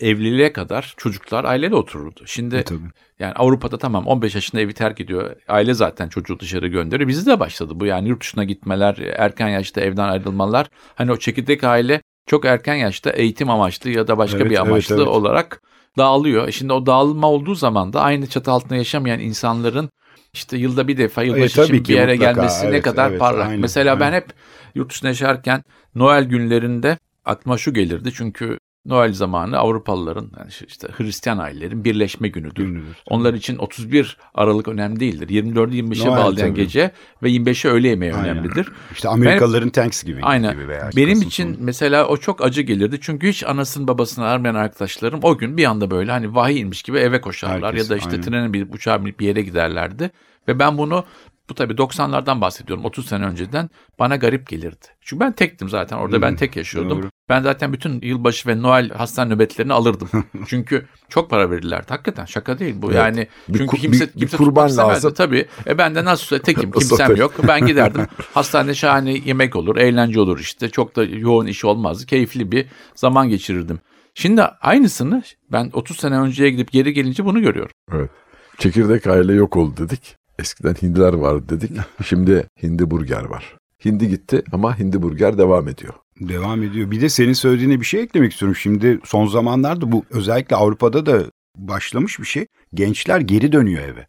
evliliğe 0.00 0.52
kadar 0.52 0.94
çocuklar 0.96 1.44
aileyle 1.44 1.74
otururdu. 1.74 2.20
Şimdi 2.26 2.56
E, 2.56 2.62
tabii. 2.64 2.80
yani 3.18 3.32
Avrupa'da 3.32 3.78
tamam 3.78 4.06
15 4.06 4.34
yaşında 4.34 4.60
evi 4.60 4.72
terk 4.74 5.00
ediyor. 5.00 5.36
Aile 5.48 5.74
zaten 5.74 6.08
çocuğu 6.08 6.40
dışarı 6.40 6.66
gönderiyor. 6.68 7.08
Bizde 7.08 7.30
de 7.30 7.40
başladı 7.40 7.72
bu. 7.74 7.86
Yani 7.86 8.08
yurt 8.08 8.20
dışına 8.22 8.44
gitmeler, 8.44 8.96
erken 9.16 9.48
yaşta 9.48 9.80
evden 9.80 10.08
ayrılmalar. 10.08 10.66
Hani 10.94 11.12
o 11.12 11.16
çekirdek 11.16 11.64
aile 11.64 12.02
çok 12.26 12.44
erken 12.44 12.74
yaşta 12.74 13.10
eğitim 13.10 13.50
amaçlı 13.50 13.90
ya 13.90 14.08
da 14.08 14.18
başka 14.18 14.36
Evet, 14.38 14.50
bir 14.50 14.56
evet, 14.56 14.66
amaçlı 14.66 14.96
evet. 14.96 15.06
olarak 15.06 15.62
dağılıyor. 15.98 16.48
E 16.48 16.52
Şimdi 16.52 16.72
o 16.72 16.86
dağılma 16.86 17.26
olduğu 17.30 17.54
zaman 17.54 17.92
da 17.92 18.00
aynı 18.00 18.26
çatı 18.26 18.50
altında 18.50 18.76
yaşamayan 18.76 19.20
insanların 19.20 19.90
işte 20.32 20.56
yılda 20.58 20.88
bir 20.88 20.96
defa 20.96 21.22
yılbaşı 21.22 21.56
tabii 21.56 21.76
için 21.76 21.84
bir 21.88 21.94
yere 21.94 22.12
mutlaka. 22.12 22.32
gelmesi 22.32 22.64
ne 22.66 22.68
Evet, 22.70 22.82
kadar 22.84 23.10
evet, 23.10 23.20
parlak. 23.20 23.46
aynen, 23.48 23.60
Mesela 23.60 24.00
ben 24.00 24.04
aynen. 24.06 24.16
hep 24.16 24.26
yurt 24.74 24.90
dışında 24.90 25.08
yaşarken 25.08 25.62
Noel 25.94 26.24
günlerinde 26.24 26.98
aklıma 27.24 27.58
şu 27.58 27.74
gelirdi. 27.74 28.10
Çünkü 28.14 28.58
Noel 28.86 29.12
zamanı 29.12 29.58
Avrupalıların 29.58 30.30
yani 30.38 30.50
işte 30.68 30.88
Hristiyan 30.96 31.38
ailelerin 31.38 31.84
birleşme 31.84 32.28
günüdür. 32.28 32.64
Günüdür. 32.64 32.96
Onlar 33.10 33.34
için 33.34 33.56
31 33.58 34.16
Aralık 34.34 34.68
önemli 34.68 35.00
değildir. 35.00 35.28
24'ü 35.28 35.74
25'e 35.74 36.06
Noel 36.08 36.16
bağlayan 36.18 36.48
tabii. 36.48 36.60
gece 36.62 36.90
ve 37.22 37.30
25'e 37.30 37.70
öğle 37.70 37.88
yemeği 37.88 38.14
Aynen. 38.14 38.28
önemlidir. 38.36 38.68
İşte 38.92 39.08
Amerikalıların 39.08 39.70
Thanksgiving 39.70 40.24
Aynen. 40.26 40.52
gibi 40.54 40.68
veya 40.68 40.90
Benim 40.96 41.14
Kasım 41.14 41.28
için 41.28 41.54
sonu. 41.54 41.64
mesela 41.64 42.06
o 42.06 42.16
çok 42.16 42.44
acı 42.44 42.62
gelirdi. 42.62 42.98
Çünkü 43.00 43.28
hiç 43.28 43.44
anasını 43.44 43.88
babasını 43.88 44.24
aramayan 44.24 44.54
arkadaşlarım 44.54 45.20
o 45.22 45.38
gün 45.38 45.56
bir 45.56 45.64
anda 45.64 45.90
böyle 45.90 46.10
hani 46.10 46.34
vahiy 46.34 46.60
inmiş 46.60 46.82
gibi 46.82 46.98
eve 46.98 47.20
koşarlar 47.20 47.62
Herkes, 47.74 47.90
ya 47.90 47.90
da 47.90 47.96
işte 47.98 48.10
aynen. 48.10 48.22
trene 48.22 48.52
binip 48.52 48.74
uçağa 48.74 49.00
binip 49.04 49.20
bir 49.20 49.26
yere 49.26 49.42
giderlerdi. 49.42 50.10
Ve 50.48 50.58
ben 50.58 50.78
bunu 50.78 51.04
bu 51.50 51.54
tabii 51.54 51.74
90'lardan 51.74 52.40
bahsediyorum 52.40 52.84
30 52.84 53.06
sene 53.06 53.24
önceden 53.26 53.70
bana 53.98 54.16
garip 54.16 54.48
gelirdi. 54.48 54.86
Çünkü 55.00 55.20
ben 55.20 55.32
tektim 55.32 55.68
zaten 55.68 55.96
orada 55.96 56.22
ben 56.22 56.30
Hmm, 56.30 56.36
tek 56.36 56.56
yaşıyordum. 56.56 56.98
doğru. 57.02 57.10
Ben 57.28 57.42
zaten 57.42 57.72
bütün 57.72 58.00
yılbaşı 58.02 58.48
ve 58.48 58.62
Noel 58.62 58.90
hastane 58.90 59.34
nöbetlerini 59.34 59.72
alırdım. 59.72 60.08
Çünkü 60.46 60.86
çok 61.08 61.30
para 61.30 61.50
verirlerdi 61.50 61.86
hakikaten 61.88 62.24
şaka 62.24 62.58
değil 62.58 62.74
bu 62.78 62.86
Evet. 62.86 62.96
yani. 62.96 63.28
Bir 63.48 63.58
Çünkü 63.58 63.76
kimse, 63.76 64.08
bir- 64.08 64.14
bir 64.14 64.18
kimse 64.20 64.36
kurban 64.36 64.50
tutmak 64.52 64.70
istemezdi. 64.70 64.94
lazım. 64.96 65.14
Tabii. 65.14 65.46
E 65.66 65.78
ben 65.78 65.94
de 65.94 66.04
nasılsa 66.04 66.42
tekim 66.42 66.70
kimsem 66.78 67.16
yok. 67.16 67.34
Ben 67.48 67.66
giderdim. 67.66 68.06
Hastanede 68.34 68.74
şahane 68.74 69.12
yemek 69.12 69.56
olur, 69.56 69.76
eğlence 69.76 70.20
olur 70.20 70.38
işte. 70.38 70.68
Çok 70.70 70.96
da 70.96 71.04
yoğun 71.04 71.46
iş 71.46 71.64
olmazdı. 71.64 72.06
Keyifli 72.06 72.52
bir 72.52 72.66
zaman 72.94 73.28
geçirirdim. 73.28 73.78
Şimdi 74.14 74.42
aynısını 74.42 75.22
ben 75.52 75.70
30 75.72 75.96
sene 75.96 76.18
önceye 76.18 76.50
gidip 76.50 76.72
geri 76.72 76.92
gelince 76.92 77.24
bunu 77.24 77.42
görüyorum. 77.42 77.72
Evet. 77.92 78.10
Çekirdek 78.58 79.06
aile 79.06 79.32
yok 79.34 79.56
oldu 79.56 79.72
dedik. 79.78 80.16
Eskiden 80.38 80.74
hindiler 80.74 81.12
vardı 81.12 81.44
dedik. 81.48 81.70
Şimdi 82.04 82.46
hindi 82.62 82.90
burger 82.90 83.24
var. 83.24 83.56
Hindi 83.84 84.08
gitti 84.08 84.42
ama 84.52 84.78
hindi 84.78 85.02
burger 85.02 85.38
devam 85.38 85.68
ediyor. 85.68 85.94
Devam 86.20 86.62
ediyor. 86.62 86.90
Bir 86.90 87.00
de 87.00 87.08
senin 87.08 87.32
söylediğine 87.32 87.80
bir 87.80 87.86
şey 87.86 88.00
eklemek 88.00 88.32
istiyorum. 88.32 88.56
Şimdi 88.56 89.00
son 89.04 89.26
zamanlarda 89.26 89.92
bu 89.92 90.04
özellikle 90.10 90.56
Avrupa'da 90.56 91.06
da 91.06 91.24
başlamış 91.56 92.18
bir 92.18 92.24
şey. 92.24 92.46
Gençler 92.74 93.20
geri 93.20 93.52
dönüyor 93.52 93.82
eve. 93.82 94.06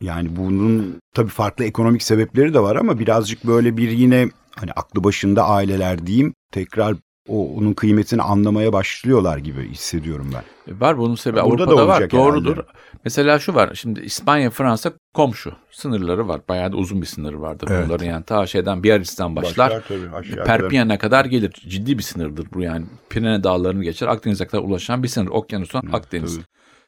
Yani 0.00 0.36
bunun 0.36 1.00
tabii 1.14 1.30
farklı 1.30 1.64
ekonomik 1.64 2.02
sebepleri 2.02 2.54
de 2.54 2.60
var 2.60 2.76
ama 2.76 2.98
birazcık 2.98 3.46
böyle 3.46 3.76
bir 3.76 3.90
yine 3.90 4.28
hani 4.54 4.72
aklı 4.72 5.04
başında 5.04 5.48
aileler 5.48 6.06
diyeyim 6.06 6.34
tekrar 6.52 6.96
o 7.28 7.54
onun 7.54 7.72
kıymetini 7.72 8.22
anlamaya 8.22 8.72
başlıyorlar 8.72 9.38
gibi 9.38 9.68
hissediyorum 9.70 10.30
ben. 10.34 10.72
E 10.74 10.80
Var 10.80 10.98
bunun 10.98 11.14
sebebi 11.14 11.44
Burada 11.44 11.66
da 11.66 11.70
Avrupa'da 11.70 11.86
var 11.88 11.94
olacak 11.94 12.12
doğrudur. 12.12 12.50
herhalde. 12.56 12.68
Mesela 13.04 13.38
şu 13.38 13.54
var 13.54 13.70
şimdi 13.74 14.00
İspanya 14.00 14.50
Fransa 14.50 14.92
komşu 15.14 15.52
sınırları 15.70 16.28
var. 16.28 16.40
Bayağı 16.48 16.72
da 16.72 16.76
uzun 16.76 17.00
bir 17.02 17.06
sınırı 17.06 17.40
vardır 17.40 17.68
Evet. 17.70 17.86
bunların 17.88 18.06
yani 18.06 18.24
ta 18.24 18.46
şeyden 18.46 18.82
Biarritz'ten 18.82 19.36
başlar. 19.36 19.82
tabii 19.88 20.10
aşağı 20.16 20.44
Perpignan 20.44 20.98
kadar 20.98 21.24
gelir. 21.24 21.50
Ciddi 21.68 21.98
bir 21.98 22.02
sınırdır 22.02 22.48
bu 22.52 22.60
yani. 22.60 22.86
Pirene 23.10 23.44
dağlarını 23.44 23.84
geçer. 23.84 24.06
Akdeniz'e 24.06 24.46
kadar 24.46 24.62
ulaşan 24.62 25.02
bir 25.02 25.08
sınır. 25.08 25.28
Okyanustan 25.30 25.82
Akdeniz. 25.92 26.34
tabii. 26.36 26.44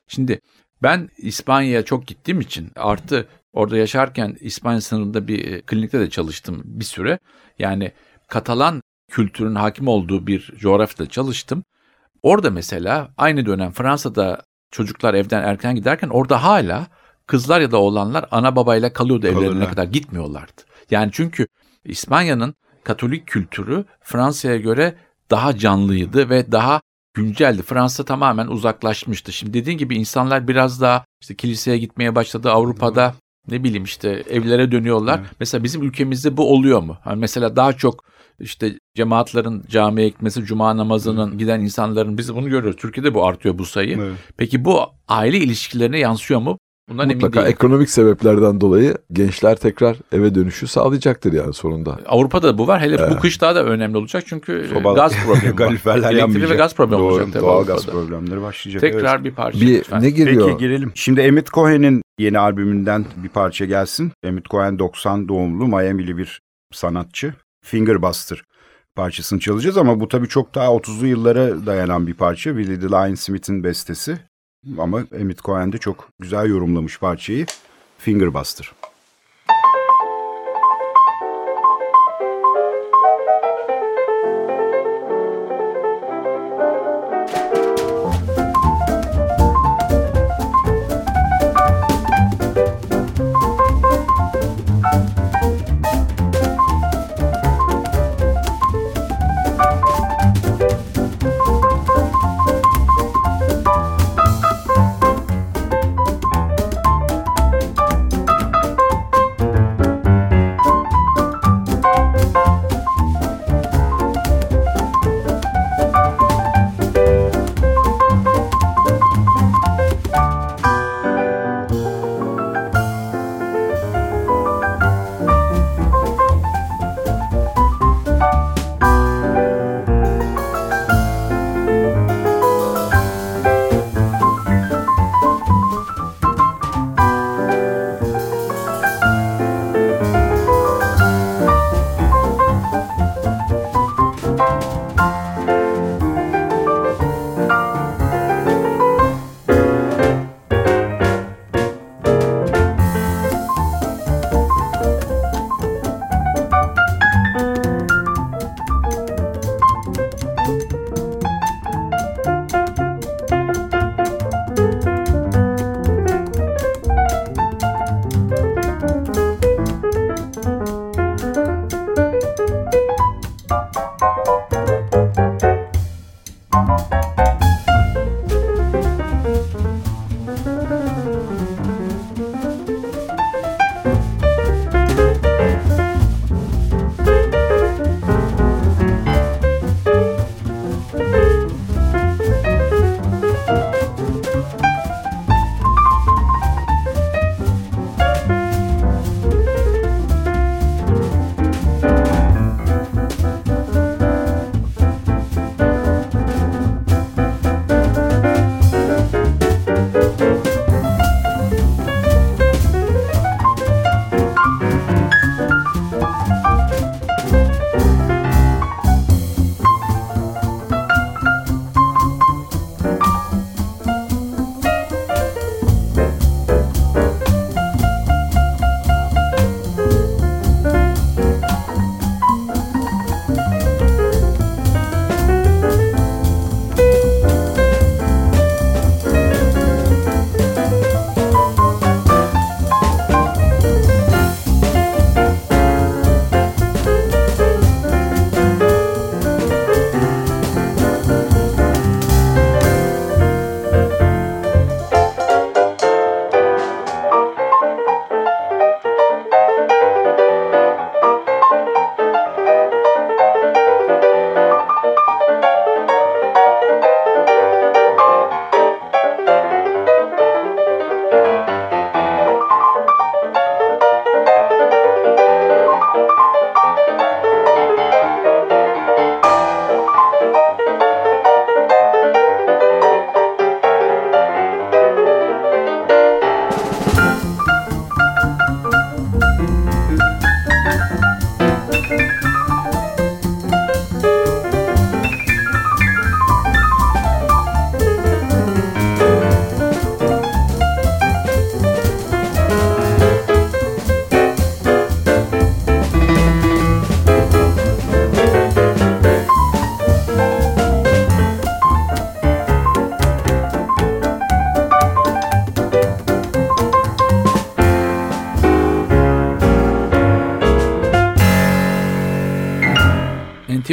Şimdi 0.09 0.41
ben 0.83 1.09
İspanya'ya 1.19 1.85
çok 1.85 2.07
gittiğim 2.07 2.41
için 2.41 2.71
artı 2.77 3.29
orada 3.53 3.77
yaşarken 3.77 4.37
İspanya 4.41 4.81
sınırında 4.81 5.29
bir 5.29 5.53
e, 5.53 5.61
klinikte 5.61 6.01
de 6.01 6.11
çalıştım 6.11 6.63
bir 6.65 6.85
süre. 6.85 7.19
Yani 7.59 7.93
Katalan 8.29 8.83
kültürün 9.11 9.55
hakim 9.55 9.89
olduğu 9.89 10.27
bir 10.27 10.53
coğrafyada 10.59 11.11
çalıştım. 11.11 11.65
Orada 12.23 12.51
mesela 12.51 13.11
aynı 13.17 13.47
dönem 13.47 13.71
Fransa'da 13.71 14.43
çocuklar 14.71 15.15
evden 15.15 15.43
erken 15.43 15.75
giderken 15.75 16.09
orada 16.09 16.43
hala 16.43 16.87
kızlar 17.27 17.61
ya 17.61 17.71
da 17.71 17.77
oğlanlar 17.77 18.25
ana 18.31 18.57
babayla 18.57 18.93
kalıyordu 18.93 19.27
evlerine 19.27 19.49
Kalırlar. 19.49 19.71
kadar 19.71 19.85
gitmiyorlardı. 19.85 20.63
Yani 20.91 21.11
çünkü 21.13 21.47
İspanya'nın 21.85 22.55
Katolik 22.85 23.27
kültürü 23.27 23.85
Fransa'ya 24.01 24.57
göre 24.57 24.95
daha 25.31 25.59
canlıydı 25.59 26.31
ve 26.31 26.53
daha 26.53 26.81
günceldi. 27.15 27.63
Fransa 27.63 28.05
tamamen 28.05 28.47
uzaklaşmıştı. 28.47 29.33
Şimdi 29.33 29.55
dediğin 29.55 29.79
gibi 29.79 29.97
insanlar 29.97 30.49
biraz 30.49 30.81
daha 30.81 31.05
işte 31.21 31.35
kiliseye 31.35 31.79
gitmeye 31.79 32.15
başladı 32.15 32.51
Avrupa'da. 32.51 33.15
Ne 33.51 33.65
bileyim 33.65 33.85
işte 33.85 34.09
evlere 34.31 34.73
dönüyorlar. 34.73 35.21
Mesela 35.41 35.65
bizim 35.65 35.83
ülkemizde 35.83 36.37
bu 36.37 36.53
oluyor 36.53 36.81
mu? 36.81 36.97
Hani 37.05 37.21
mesela 37.21 37.57
daha 37.57 37.73
çok 37.73 38.05
işte 38.41 38.79
cemaatlerin 38.95 39.63
camiye 39.69 40.09
gitmesi, 40.09 40.45
cuma 40.45 40.77
namazının 40.77 41.39
giden 41.39 41.61
insanların 41.61 42.19
biz 42.19 42.35
bunu 42.35 42.49
görüyoruz. 42.49 42.81
Türkiye'de 42.81 43.15
bu 43.15 43.27
artıyor 43.27 43.59
bu 43.59 43.65
sayı. 43.65 43.97
Evet. 44.01 44.13
Peki 44.37 44.65
bu 44.65 44.81
aile 45.09 45.39
ilişkilerine 45.39 45.99
yansıyor 45.99 46.41
mu? 46.41 46.59
Bundan 46.91 47.05
emin 47.05 47.17
Mutlaka 47.17 47.41
değilim. 47.41 47.53
ekonomik 47.53 47.91
sebeplerden 47.91 48.61
dolayı 48.61 48.95
gençler 49.13 49.57
tekrar 49.57 49.97
eve 50.13 50.35
dönüşü 50.35 50.67
sağlayacaktır 50.67 51.33
yani 51.33 51.55
sonunda. 51.55 51.99
Avrupa'da 52.07 52.59
bu 52.59 52.67
var. 52.67 52.81
Hele 52.81 52.99
bu 52.99 53.03
Evet. 53.03 53.21
kış 53.21 53.41
daha 53.41 53.55
da 53.55 53.65
önemli 53.65 53.97
olacak 53.97 54.25
çünkü 54.27 54.53
e, 54.61 54.75
Soba- 54.75 54.95
gaz 54.95 55.13
problemi 55.27 55.79
var. 55.85 55.97
Elektriği 55.99 56.19
yanmayacak. 56.19 56.51
ve 56.51 56.55
gaz 56.55 56.75
problemi 56.75 57.01
Doğru, 57.03 57.13
olacak 57.13 57.29
tabii 57.33 57.43
Doğal 57.43 57.65
gaz 57.65 57.87
problemleri 57.87 58.43
başlayacak. 58.43 58.81
Tekrar 58.81 59.15
evet. 59.17 59.25
bir 59.25 59.35
parça 59.35 59.61
Bir 59.61 59.67
lütfen. 59.79 60.03
ne 60.03 60.11
giriyor? 60.11 60.47
Peki 60.49 60.59
girelim. 60.59 60.93
Şimdi 60.95 61.21
Emmett 61.21 61.51
Cohen'in 61.53 62.03
yeni 62.19 62.39
albümünden 62.39 63.05
bir 63.17 63.29
parça 63.29 63.65
gelsin. 63.65 64.13
Emmett 64.23 64.45
Cohen 64.45 64.79
90 64.79 65.29
doğumlu 65.29 65.67
Miami'li 65.67 66.17
bir 66.17 66.41
sanatçı. 66.73 67.35
Fingerbuster 67.65 68.43
parçasını 68.97 69.41
çalacağız 69.41 69.77
ama 69.77 70.01
bu 70.01 70.09
tabii 70.09 70.29
çok 70.29 70.55
daha 70.55 70.67
30'lu 70.67 71.07
yıllara 71.07 71.67
dayanan 71.67 72.07
bir 72.07 72.15
parça. 72.15 72.51
Willie 72.57 72.81
the 72.81 72.87
Lion 72.87 73.15
Smith'in 73.15 73.65
bestesi. 73.65 74.19
Ama 74.79 75.05
Emmett 75.13 75.43
Cohen 75.43 75.73
de 75.73 75.79
çok 75.79 76.09
güzel 76.19 76.49
yorumlamış 76.49 76.99
parçayı. 76.99 77.47
Fingerbuster. 77.99 78.73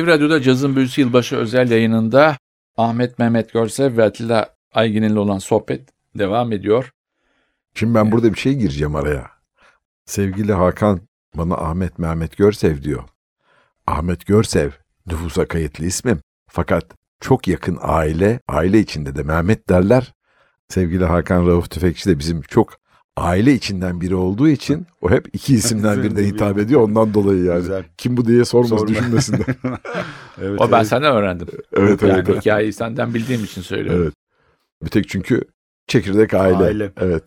NTV 0.08 0.12
Radyo'da 0.12 0.42
Cazın 0.42 0.76
Büyüsü 0.76 1.02
Yılbaşı 1.02 1.36
özel 1.36 1.72
yayınında 1.72 2.38
Ahmet 2.78 3.20
Mehmet 3.20 3.54
Görsev 3.54 3.98
ve 3.98 4.04
Atilla 4.04 4.56
Aygin'le 4.74 5.16
olan 5.16 5.38
sohbet 5.38 5.90
devam 6.16 6.52
ediyor. 6.52 6.92
Şimdi 7.74 7.96
ben 7.96 8.12
burada 8.12 8.34
bir 8.34 8.38
şey 8.38 8.56
gireceğim 8.56 8.96
araya. 8.96 9.32
Sevgili 10.06 10.54
Hakan 10.54 11.02
bana 11.36 11.56
Ahmet 11.56 12.00
Mehmet 12.00 12.38
Görsev 12.38 12.82
diyor. 12.84 13.04
Ahmet 13.88 14.26
Görsev 14.26 14.72
nüfusa 15.08 15.48
kayıtlı 15.48 15.86
ismim. 15.86 16.20
Fakat 16.50 16.86
çok 17.20 17.48
yakın 17.48 17.78
aile, 17.82 18.40
aile 18.48 18.80
içinde 18.80 19.16
de 19.16 19.24
Mehmet 19.24 19.70
derler. 19.70 20.14
Sevgili 20.70 21.06
Hakan 21.06 21.48
Rauf 21.48 21.70
Tüfekçi 21.70 22.10
de 22.10 22.20
bizim 22.20 22.42
çok 22.42 22.78
aile 23.18 23.54
içinden 23.54 24.02
biri 24.02 24.16
olduğu 24.16 24.50
için 24.50 24.88
o 25.02 25.12
hep 25.12 25.28
iki 25.34 25.56
isimden 25.56 26.04
birine 26.04 26.28
hitap 26.28 26.58
ediyor. 26.60 26.82
Ondan 26.82 27.14
dolayı 27.14 27.44
yani. 27.44 27.60
Güzel. 27.60 27.84
Kim 27.98 28.18
bu 28.18 28.26
diye 28.26 28.46
sormaz 28.46 28.70
Sorma. 28.70 28.88
düşünmesinler. 28.88 29.46
evet, 30.42 30.62
O 30.62 30.72
ben 30.72 30.78
evet. 30.78 30.88
senden 30.88 31.16
öğrendim. 31.16 31.48
evet 31.74 32.02
Yani 32.02 32.24
evet. 32.28 32.42
hikayeyi 32.42 32.74
senden 32.74 33.14
bildiğim 33.14 33.44
için 33.44 33.62
söylüyorum. 33.62 34.02
evet. 34.04 34.14
Bir 34.84 34.90
tek 34.90 35.10
çünkü 35.10 35.42
çekirdek 35.88 36.34
aile. 36.34 36.64
Aile. 36.64 36.92
Evet. 36.98 37.24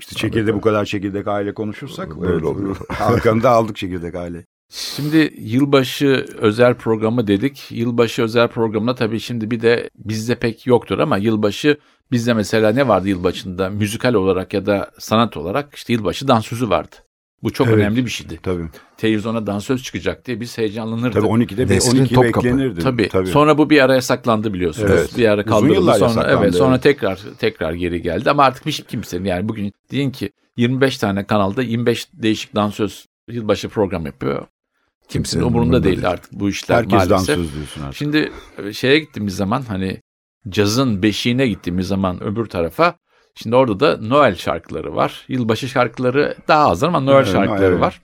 İşte 0.00 0.16
çekirdek 0.16 0.54
bu 0.54 0.60
kadar 0.60 0.84
çekirdek 0.84 1.28
aile 1.28 1.54
konuşursak 1.54 2.20
Böyle 2.20 2.32
evet, 2.32 2.44
oluyor. 2.44 2.76
Hakan'ı 2.88 3.42
da 3.42 3.50
aldık 3.50 3.76
çekirdek 3.76 4.14
aile. 4.14 4.44
Şimdi 4.70 5.34
yılbaşı 5.38 6.26
özel 6.38 6.74
programı 6.74 7.26
dedik. 7.26 7.66
Yılbaşı 7.70 8.22
özel 8.22 8.48
programında 8.48 8.94
tabii 8.94 9.20
şimdi 9.20 9.50
bir 9.50 9.60
de 9.62 9.90
bizde 9.96 10.34
pek 10.34 10.66
yoktur 10.66 10.98
ama 10.98 11.18
yılbaşı 11.18 11.78
bizde 12.12 12.34
mesela 12.34 12.72
ne 12.72 12.88
vardı 12.88 13.08
yılbaşında? 13.08 13.70
Müzikal 13.70 14.14
olarak 14.14 14.54
ya 14.54 14.66
da 14.66 14.90
sanat 14.98 15.36
olarak 15.36 15.74
işte 15.74 15.92
yılbaşı 15.92 16.28
dansözü 16.28 16.70
vardı. 16.70 16.96
Bu 17.42 17.52
çok 17.52 17.66
Evet. 17.66 17.76
önemli 17.78 18.04
bir 18.04 18.10
şeydi. 18.10 18.40
Tabii. 18.42 18.62
Televizyona 18.96 19.46
dansöz 19.46 19.82
çıkacak 19.82 20.26
diye 20.26 20.40
biz 20.40 20.58
heyecanlanırdık. 20.58 21.12
Tabii 21.12 21.26
12'de 21.26 21.74
Nesrin 21.74 21.98
12 22.00 22.14
Topkapı. 22.14 22.36
beklenirdi. 22.46 22.80
Tabii. 22.80 23.26
Sonra 23.26 23.58
bu 23.58 23.70
bir 23.70 23.80
ara 23.84 23.94
yasaklandı 23.94 24.54
biliyorsunuz. 24.54 24.90
Evet. 24.94 25.18
Bir 25.18 25.28
ara 25.28 25.40
Uzun 25.40 25.50
kaldırıldı. 25.50 25.74
yıllar 25.74 25.94
Sonra 25.94 26.08
yasaklandı, 26.08 26.40
evet 26.44 26.54
sonra 26.54 26.70
evet. 26.74 26.82
tekrar 26.82 27.20
tekrar 27.38 27.72
geri 27.72 28.02
geldi 28.02 28.30
ama 28.30 28.44
artık 28.44 28.66
hiç 28.66 28.84
kimsenin 28.88 29.24
yani 29.24 29.48
bugün 29.48 29.72
deyin 29.90 30.10
ki 30.10 30.30
25 30.56 30.98
tane 30.98 31.24
kanalda 31.26 31.62
25 31.62 32.06
değişik 32.12 32.54
dansöz 32.54 33.06
yılbaşı 33.28 33.68
program 33.68 34.06
yapıyor. 34.06 34.38
Kimsenin 34.38 35.08
Kimsenin 35.08 35.42
umurunda 35.44 35.84
değil 35.84 35.96
değil. 35.96 36.08
artık 36.08 36.32
bu 36.32 36.48
işler 36.48 36.76
Herkes 36.76 36.92
maalesef. 36.92 37.10
dansöz 37.10 37.54
diyorsun 37.54 37.82
artık. 37.82 37.96
Şimdi 37.96 38.32
e, 38.64 38.72
şeye 38.72 38.98
gittiğimiz 38.98 39.36
zaman 39.36 39.62
hani 39.68 40.00
cazın 40.48 41.02
beşiğine 41.02 41.48
gittiğimiz 41.48 41.88
zaman 41.88 42.22
öbür 42.22 42.46
tarafa 42.46 42.94
şimdi 43.34 43.56
orada 43.56 43.80
da 43.80 44.06
Noel 44.06 44.34
şarkıları 44.36 44.96
var. 44.96 45.24
Yılbaşı 45.28 45.68
şarkıları 45.68 46.34
daha 46.48 46.70
az 46.70 46.82
ama 46.82 47.00
Noel 47.00 47.16
Evet, 47.16 47.32
şarkıları 47.32 47.72
evet. 47.72 47.80
var. 47.80 48.00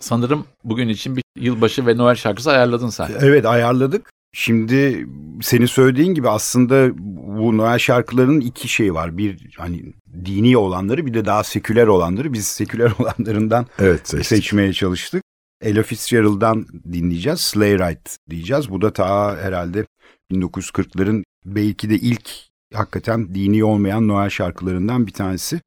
Sanırım 0.00 0.44
bugün 0.64 0.88
için 0.88 1.16
bir 1.16 1.22
yılbaşı 1.38 1.86
ve 1.86 1.96
Noel 1.96 2.14
şarkısı 2.14 2.50
ayarladın 2.50 2.88
sen. 2.88 3.10
Evet 3.20 3.46
ayarladık. 3.46 4.10
Şimdi 4.34 5.06
senin 5.42 5.66
söylediğin 5.66 6.14
gibi 6.14 6.28
aslında 6.28 6.90
bu 7.38 7.56
Noel 7.58 7.78
şarkılarının 7.78 8.40
iki 8.40 8.68
şeyi 8.68 8.94
var. 8.94 9.18
Bir 9.18 9.54
hani 9.58 9.82
dini 10.24 10.56
olanları 10.56 11.06
bir 11.06 11.14
de 11.14 11.24
daha 11.24 11.44
seküler 11.44 11.86
olanları. 11.86 12.32
Biz 12.32 12.46
seküler 12.46 12.92
olanlarından 12.98 13.66
Evet 13.78 14.08
seçtik. 14.08 14.26
seçmeye 14.26 14.72
çalıştık. 14.72 15.22
Ella 15.62 15.82
Fitzgerald'dan 15.82 16.66
dinleyeceğiz. 16.92 17.40
Sleigh 17.40 17.74
Ride 17.74 18.00
diyeceğiz. 18.30 18.70
Bu 18.70 18.82
da 18.82 18.92
ta 18.92 19.36
herhalde 19.36 19.86
1940'ların 20.30 21.24
belki 21.44 21.90
de 21.90 21.94
ilk 21.94 22.30
hakikaten 22.74 23.34
dini 23.34 23.64
olmayan 23.64 24.08
Noel 24.08 24.30
şarkılarından 24.30 25.06
bir 25.06 25.12
tanesi. 25.12 25.60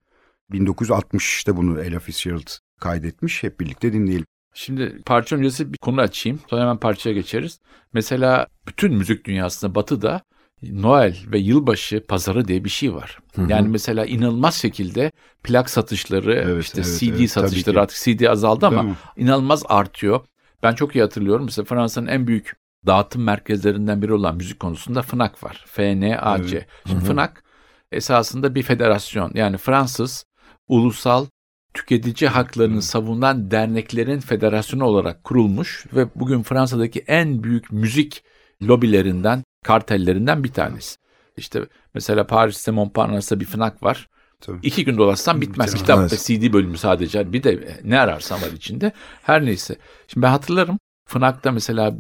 1960'ta 0.51 1.57
bunu 1.57 1.81
Ella 1.81 1.99
Fitzgerald 1.99 2.49
kaydetmiş. 2.79 3.43
Hep 3.43 3.59
birlikte 3.59 3.93
dinleyelim. 3.93 4.25
Şimdi 4.53 5.01
parça 5.05 5.35
öncesi 5.35 5.73
bir 5.73 5.77
konu 5.77 6.01
açayım. 6.01 6.39
Sonra 6.49 6.61
hemen 6.61 6.77
parçaya 6.77 7.13
geçeriz. 7.13 7.59
Mesela 7.93 8.47
bütün 8.67 8.93
müzik 8.93 9.25
dünyasında 9.25 9.75
batıda 9.75 10.21
Noel 10.63 11.17
ve 11.31 11.39
yılbaşı 11.39 12.03
pazarı 12.07 12.47
diye 12.47 12.63
bir 12.63 12.69
şey 12.69 12.93
var. 12.93 13.19
Yani 13.47 13.69
mesela 13.69 14.05
inanılmaz 14.05 14.55
şekilde 14.55 15.11
plak 15.43 15.69
satışları, 15.69 16.33
Evet, 16.33 16.63
işte 16.63 16.81
evet, 16.81 16.99
CD 16.99 17.19
evet, 17.19 17.31
satışları 17.31 17.81
artık 17.81 17.97
CD 17.97 18.25
azaldı 18.25 18.67
ama 18.67 18.83
mi? 18.83 18.95
inanılmaz 19.17 19.63
artıyor. 19.65 20.25
Ben 20.63 20.73
çok 20.73 20.95
iyi 20.95 21.01
hatırlıyorum. 21.01 21.45
Mesela 21.45 21.65
Fransa'nın 21.65 22.07
en 22.07 22.27
büyük 22.27 22.53
dağıtım 22.85 23.23
merkezlerinden 23.23 24.01
biri 24.01 24.13
olan 24.13 24.35
müzik 24.35 24.59
konusunda 24.59 25.01
FNAC 25.01 25.31
var. 25.43 25.65
F-N-A-C. 25.67 26.57
Evet. 26.57 26.67
Şimdi 26.87 27.05
FNAC 27.05 27.31
esasında 27.91 28.55
bir 28.55 28.63
federasyon. 28.63 29.31
Yani 29.33 29.57
Fransız 29.57 30.25
ulusal 30.67 31.25
tüketici 31.73 32.29
haklarını 32.29 32.81
savunan 32.81 33.51
derneklerin 33.51 34.19
federasyonu 34.19 34.83
olarak 34.85 35.23
kurulmuş 35.23 35.85
ve 35.93 36.07
bugün 36.15 36.43
Fransa'daki 36.43 36.99
en 37.07 37.43
büyük 37.43 37.71
müzik 37.71 38.23
lobilerinden, 38.61 39.43
kartellerinden 39.63 40.43
bir 40.43 40.53
tanesi. 40.53 40.97
İşte 41.37 41.65
mesela 41.93 42.27
Paris'te 42.27 42.71
Montparnasse'da 42.71 43.39
bir 43.39 43.45
FNAC 43.45 43.73
var. 43.81 44.09
Tabii. 44.41 44.59
İki 44.63 44.85
gün 44.85 44.97
dolaşsan 44.97 45.41
bitmez. 45.41 45.75
Bitemez. 45.75 46.11
Kitap 46.11 46.11
ve 46.11 46.39
CD 46.39 46.53
bölümü 46.53 46.77
sadece. 46.77 47.33
Bir 47.33 47.43
de 47.43 47.79
ne 47.83 47.99
ararsan 47.99 48.41
var 48.41 48.51
içinde. 48.51 48.91
Her 49.23 49.45
neyse. 49.45 49.75
Şimdi 50.07 50.25
ben 50.25 50.29
hatırlarım. 50.29 50.79
FNAC'ta 51.07 51.51
mesela 51.51 51.95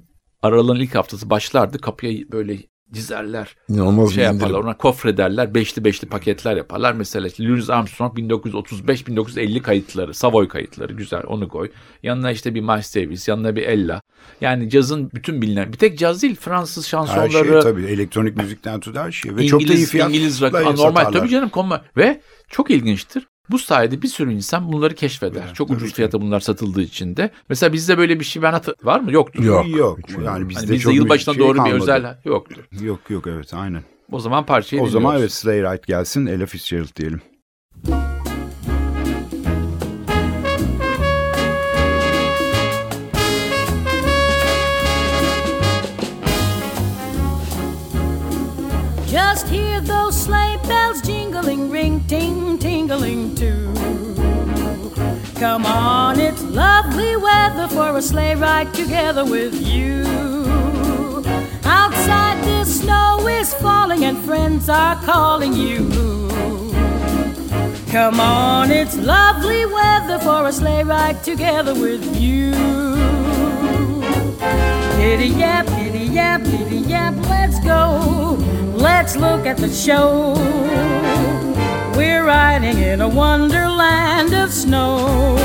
Aralığın 0.45 0.75
ilk 0.79 0.95
haftası 0.95 1.29
başlardı. 1.29 1.77
Kapıya 1.77 2.31
böyle 2.31 2.57
dizerler. 2.93 3.55
İnanılmaz 3.69 4.13
şey 4.13 4.17
bir 4.23 4.29
indirim. 4.29 4.39
yaparlar. 4.39 4.59
Ona 4.59 4.77
kofrederler. 4.77 5.55
Beşli 5.55 5.83
beşli 5.83 6.07
paketler 6.07 6.55
yaparlar. 6.57 6.93
Mesela 6.93 7.27
işte 7.27 7.43
Louis 7.45 7.69
Armstrong 7.69 8.19
1935-1950 8.19 9.59
kayıtları. 9.61 10.13
Savoy 10.13 10.47
kayıtları. 10.47 10.93
Güzel 10.93 11.23
onu 11.27 11.47
koy. 11.49 11.71
Yanına 12.03 12.31
işte 12.31 12.55
bir 12.55 12.61
Miles 12.61 12.95
Davis. 12.95 13.27
Yanına 13.27 13.55
bir 13.55 13.63
Ella. 13.63 14.01
Yani 14.41 14.69
cazın 14.69 15.11
bütün 15.13 15.41
bilinen. 15.41 15.73
Bir 15.73 15.77
tek 15.77 15.99
caz 15.99 16.21
değil. 16.23 16.35
Fransız 16.35 16.85
Her 16.85 16.89
şansonları. 16.89 17.31
şey 17.31 17.59
tabii 17.59 17.85
elektronik 17.85 18.37
müzikten 18.37 18.79
tut 18.79 18.97
her 18.97 19.11
şey. 19.11 19.31
Ve 19.31 19.43
İngiliz, 19.43 19.49
çok 19.51 19.67
da 19.67 19.73
iyi 19.73 19.85
fiyatla 19.85 20.15
İngiliz 20.15 20.41
rock, 20.41 20.53
normal 20.53 20.75
satarlar. 20.77 21.11
tabii 21.11 21.29
canım 21.29 21.49
konma. 21.49 21.85
Ve 21.97 22.21
çok 22.49 22.71
ilginçtir. 22.71 23.27
Bu 23.49 23.59
sayede 23.59 24.01
bir 24.01 24.07
sürü 24.07 24.33
insan 24.33 24.71
bunları 24.73 24.95
keşfeder. 24.95 25.41
Evet, 25.45 25.55
çok 25.55 25.69
ucuz 25.71 25.89
ki. 25.89 25.95
fiyata 25.95 26.21
bunlar 26.21 26.39
satıldığı 26.39 26.81
için 26.81 27.17
de. 27.17 27.29
Mesela 27.49 27.73
bizde 27.73 27.97
böyle 27.97 28.19
bir 28.19 28.25
şey 28.25 28.41
ben 28.41 28.51
hatır 28.51 28.75
var 28.83 28.99
mı? 28.99 29.11
Yoktur. 29.11 29.43
Yok. 29.43 29.67
Yok. 29.69 29.99
Yani 30.09 30.27
Hani 30.27 30.49
bizde, 30.49 30.61
bizde 30.61 30.79
çok 30.79 30.93
yılbaşına 30.95 31.33
şey 31.33 31.43
doğru 31.43 31.53
bir 31.53 31.57
kalmadı. 31.57 31.75
özel 31.75 32.17
yoktur. 32.25 32.63
Yok 32.81 32.99
yok 33.09 33.27
evet 33.27 33.53
aynen. 33.53 33.83
O 34.11 34.19
zaman 34.19 34.45
parçayı 34.45 34.81
o 34.81 34.87
zaman 34.87 35.11
evet 35.11 35.17
dinliyoruz. 35.17 35.33
Sleigh 35.33 35.73
Ride 35.73 35.81
gelsin 35.87 36.25
Ella 36.25 36.45
Fitzgerald 36.45 36.95
diyelim. 36.95 37.21
Just 49.07 49.47
hear 49.47 49.74
those 49.85 50.15
sleigh 50.15 50.57
bells 50.63 51.01
jingling, 51.01 51.69
ring, 51.69 52.03
ting, 52.07 52.57
tingling 52.57 53.35
too. 53.35 53.73
Come 55.35 55.65
on, 55.65 56.19
it's 56.19 56.41
lovely 56.43 57.15
weather 57.17 57.67
for 57.67 57.97
a 57.97 58.01
sleigh 58.01 58.35
ride 58.35 58.73
together 58.73 59.25
with 59.25 59.53
you. 59.61 60.03
Outside 61.65 62.43
the 62.45 62.63
snow 62.63 63.27
is 63.27 63.53
falling 63.55 64.05
and 64.05 64.17
friends 64.19 64.69
are 64.69 64.95
calling 65.03 65.53
you. 65.53 65.89
Come 67.91 68.19
on, 68.19 68.71
it's 68.71 68.97
lovely 68.97 69.65
weather 69.65 70.19
for 70.19 70.47
a 70.47 70.51
sleigh 70.51 70.83
ride 70.83 71.23
together 71.23 71.73
with 71.73 72.03
you. 72.19 72.51
Giddy 74.97 75.27
yap, 75.27 75.67
giddy 75.67 76.05
yap, 76.05 76.43
giddy 76.43 76.77
yap, 76.77 77.13
let's 77.29 77.59
go. 77.59 78.54
Let's 78.85 79.15
look 79.15 79.47
at 79.47 79.57
the 79.57 79.67
show. 79.67 80.35
We're 81.97 82.23
riding 82.23 82.77
in 82.77 83.01
a 83.01 83.09
wonderland 83.09 84.31
of 84.35 84.53
snow. 84.53 85.35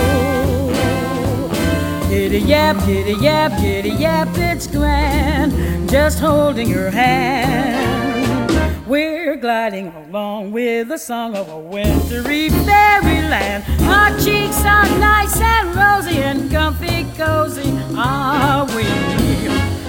Giddy 2.11 2.41
yap, 2.41 2.85
giddy 2.85 3.15
yap, 3.15 3.59
giddy 3.59 3.93
yap, 3.93 4.29
it's 4.35 4.67
grand. 4.67 5.89
Just 5.89 6.19
holding 6.19 6.69
your 6.69 6.91
hand. 6.91 8.51
We're 8.87 9.37
gliding 9.37 9.89
along 9.89 10.53
with 10.53 10.89
the 10.89 10.99
song 10.99 11.35
of 11.35 11.49
a 11.49 11.59
wintry 11.59 12.51
fairyland. 12.51 13.65
Our 13.85 14.11
cheeks 14.21 14.61
are 14.67 14.85
nice 14.99 15.41
and 15.41 15.75
rosy 15.75 16.19
and 16.19 16.51
comfy 16.51 17.07
cozy, 17.17 17.73
are 17.97 18.67
we? 18.77 18.85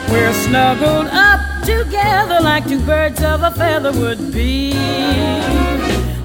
We're 0.09 0.31
snuggled 0.31 1.07
up 1.07 1.50
together 1.65 2.39
like 2.41 2.67
two 2.67 2.79
birds 2.85 3.21
of 3.23 3.43
a 3.43 3.51
feather 3.51 3.91
would 3.91 4.31
be. 4.31 4.73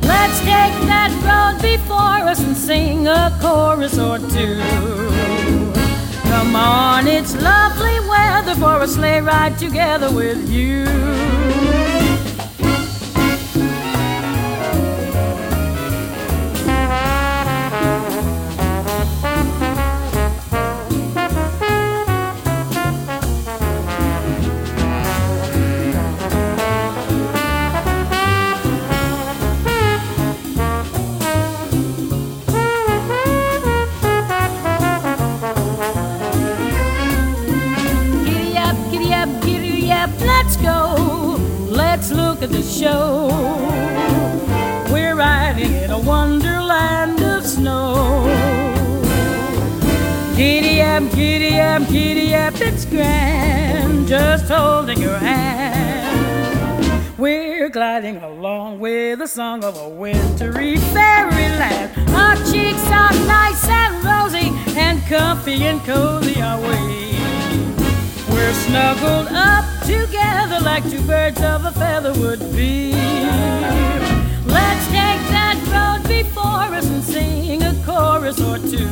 Let's 0.02 0.38
take 0.40 0.76
that 0.90 1.12
road 1.26 1.60
before 1.62 2.28
us 2.30 2.40
and 2.40 2.56
sing 2.56 3.06
a 3.08 3.36
chorus 3.40 3.98
or 3.98 4.18
two. 4.18 4.60
Come 6.30 6.56
on, 6.56 7.06
it's 7.06 7.34
lovely 7.40 7.98
weather 8.08 8.54
for 8.54 8.82
a 8.82 8.88
sleigh 8.88 9.20
ride 9.20 9.58
together 9.58 10.10
with 10.12 10.48
you. 10.50 10.84
It's 52.54 52.84
grand, 52.84 54.06
just 54.06 54.48
holding 54.48 55.00
your 55.00 55.18
hand. 55.18 57.02
We're 57.18 57.68
gliding 57.68 58.18
along 58.18 58.78
with 58.78 59.18
the 59.18 59.26
song 59.26 59.64
of 59.64 59.76
a 59.76 59.88
wintry 59.88 60.76
fairyland. 60.76 61.90
Our 62.10 62.36
cheeks 62.36 62.86
are 62.86 63.12
nice 63.26 63.68
and 63.68 64.04
rosy, 64.04 64.52
and 64.78 65.02
comfy 65.06 65.64
and 65.64 65.80
cozy 65.82 66.40
are 66.40 66.60
we. 66.60 67.18
We're 68.32 68.54
snuggled 68.54 69.26
up 69.32 69.64
together 69.84 70.60
like 70.60 70.88
two 70.88 71.02
birds 71.02 71.42
of 71.42 71.64
a 71.64 71.72
feather 71.72 72.12
would 72.20 72.40
be. 72.54 72.92
Let's 74.46 74.86
take 74.86 75.22
that 75.34 75.58
road 75.74 76.08
before 76.08 76.76
us 76.76 76.86
and 76.86 77.02
sing 77.02 77.62
a 77.62 77.74
chorus 77.84 78.40
or 78.40 78.58
two. 78.58 78.86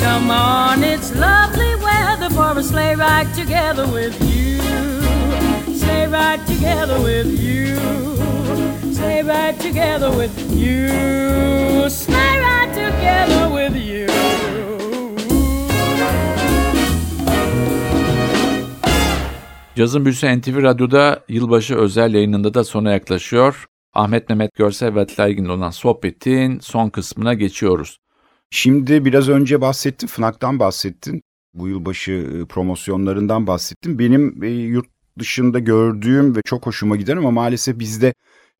Come 0.00 0.30
on, 0.30 0.82
it's 0.82 1.14
lovely 1.14 1.74
weather 1.76 2.30
for 2.30 2.58
a 2.58 2.62
sleigh 2.62 2.94
ride 2.94 3.34
together 3.34 3.86
with 3.86 4.16
you. 4.34 4.58
Sleigh 5.76 6.06
ride 6.06 6.46
together 6.46 6.98
with 7.00 7.28
you. 7.38 7.76
Sleigh 8.94 9.22
ride 9.22 9.60
together 9.60 10.10
with 10.10 10.34
you. 10.56 10.88
Sleigh 11.90 12.38
ride 12.40 12.72
together 12.74 13.48
with 13.50 13.76
you. 13.76 14.06
Cazın 19.76 20.04
Büyüsü 20.04 20.38
NTV 20.38 20.62
Radyo'da 20.62 21.24
yılbaşı 21.28 21.76
özel 21.76 22.14
yayınında 22.14 22.54
da 22.54 22.64
sona 22.64 22.92
yaklaşıyor. 22.92 23.66
Ahmet 23.94 24.28
Mehmet 24.28 24.54
Görsel 24.54 24.94
ve 24.94 25.00
Atilla 25.00 25.52
olan 25.52 25.70
sohbetin 25.70 26.60
son 26.60 26.88
kısmına 26.88 27.34
geçiyoruz. 27.34 27.98
Şimdi 28.50 29.04
biraz 29.04 29.28
önce 29.28 29.60
bahsettin, 29.60 30.06
FNAC'tan 30.06 30.58
bahsettin. 30.58 31.22
Bu 31.54 31.68
yılbaşı 31.68 32.12
e, 32.12 32.44
promosyonlarından 32.46 33.46
bahsettin. 33.46 33.98
Benim 33.98 34.42
e, 34.42 34.48
yurt 34.48 34.88
dışında 35.18 35.58
gördüğüm 35.58 36.36
ve 36.36 36.40
çok 36.44 36.66
hoşuma 36.66 36.96
giden 36.96 37.16
ama 37.16 37.30
maalesef 37.30 37.78
bizde 37.78 38.14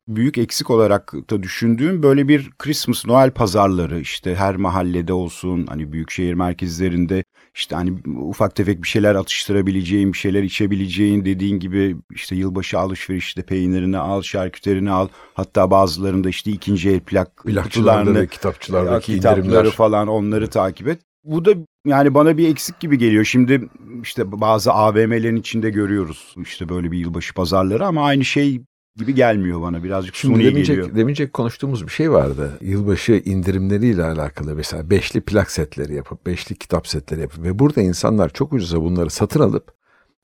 büyük 0.07 0.37
eksik 0.37 0.69
olarak 0.69 1.13
da 1.29 1.43
düşündüğüm 1.43 2.03
böyle 2.03 2.27
bir 2.27 2.51
Christmas 2.51 3.05
Noel 3.05 3.31
pazarları 3.31 3.99
işte 3.99 4.35
her 4.35 4.55
mahallede 4.55 5.13
olsun 5.13 5.65
hani 5.67 5.91
büyük 5.91 6.11
şehir 6.11 6.33
merkezlerinde 6.33 7.23
işte 7.55 7.75
hani 7.75 7.93
ufak 8.05 8.55
tefek 8.55 8.83
bir 8.83 8.87
şeyler 8.87 9.15
atıştırabileceğin 9.15 10.13
bir 10.13 10.17
şeyler 10.17 10.43
içebileceğin 10.43 11.25
dediğin 11.25 11.59
gibi 11.59 11.95
işte 12.11 12.35
yılbaşı 12.35 12.79
alışverişte 12.79 13.41
peynirini 13.41 13.97
al 13.97 14.21
şarküterini 14.21 14.91
al 14.91 15.07
hatta 15.33 15.71
bazılarında 15.71 16.29
işte 16.29 16.51
ikinci 16.51 16.89
el 16.89 16.99
plak 16.99 17.37
kutularını 17.37 18.19
ve 18.19 18.27
kitapçılardaki 18.27 19.15
kitapları 19.15 19.39
indirimler. 19.39 19.71
falan 19.71 20.07
onları 20.07 20.49
takip 20.49 20.87
et. 20.87 21.01
Bu 21.23 21.45
da 21.45 21.51
yani 21.85 22.13
bana 22.13 22.37
bir 22.37 22.49
eksik 22.49 22.79
gibi 22.79 22.97
geliyor. 22.97 23.25
Şimdi 23.25 23.69
işte 24.03 24.41
bazı 24.41 24.71
AVM'lerin 24.71 25.35
içinde 25.35 25.69
görüyoruz 25.69 26.35
işte 26.37 26.69
böyle 26.69 26.91
bir 26.91 26.97
yılbaşı 26.97 27.33
pazarları 27.33 27.85
ama 27.85 28.05
aynı 28.05 28.25
şey 28.25 28.61
gibi 28.95 29.15
gelmiyor 29.15 29.61
bana. 29.61 29.83
Birazcık 29.83 30.15
Şimdi 30.15 30.35
suni 30.35 30.45
demeyecek, 30.45 30.75
geliyor. 30.75 30.95
demeyecek 30.95 31.33
konuştuğumuz 31.33 31.85
bir 31.85 31.91
şey 31.91 32.11
vardı. 32.11 32.57
Yılbaşı 32.61 33.11
indirimleriyle 33.25 34.03
alakalı 34.03 34.55
mesela 34.55 34.89
beşli 34.89 35.21
plak 35.21 35.51
setleri 35.51 35.95
yapıp, 35.95 36.25
beşli 36.25 36.55
kitap 36.55 36.87
setleri 36.87 37.21
yapıp 37.21 37.43
ve 37.43 37.59
burada 37.59 37.81
insanlar 37.81 38.29
çok 38.29 38.53
ucuza 38.53 38.81
bunları 38.81 39.09
satın 39.09 39.39
alıp 39.39 39.73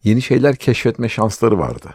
yeni 0.04 0.22
şeyler 0.22 0.56
keşfetme 0.56 1.10
şansları 1.10 1.60
vardı. 1.60 1.90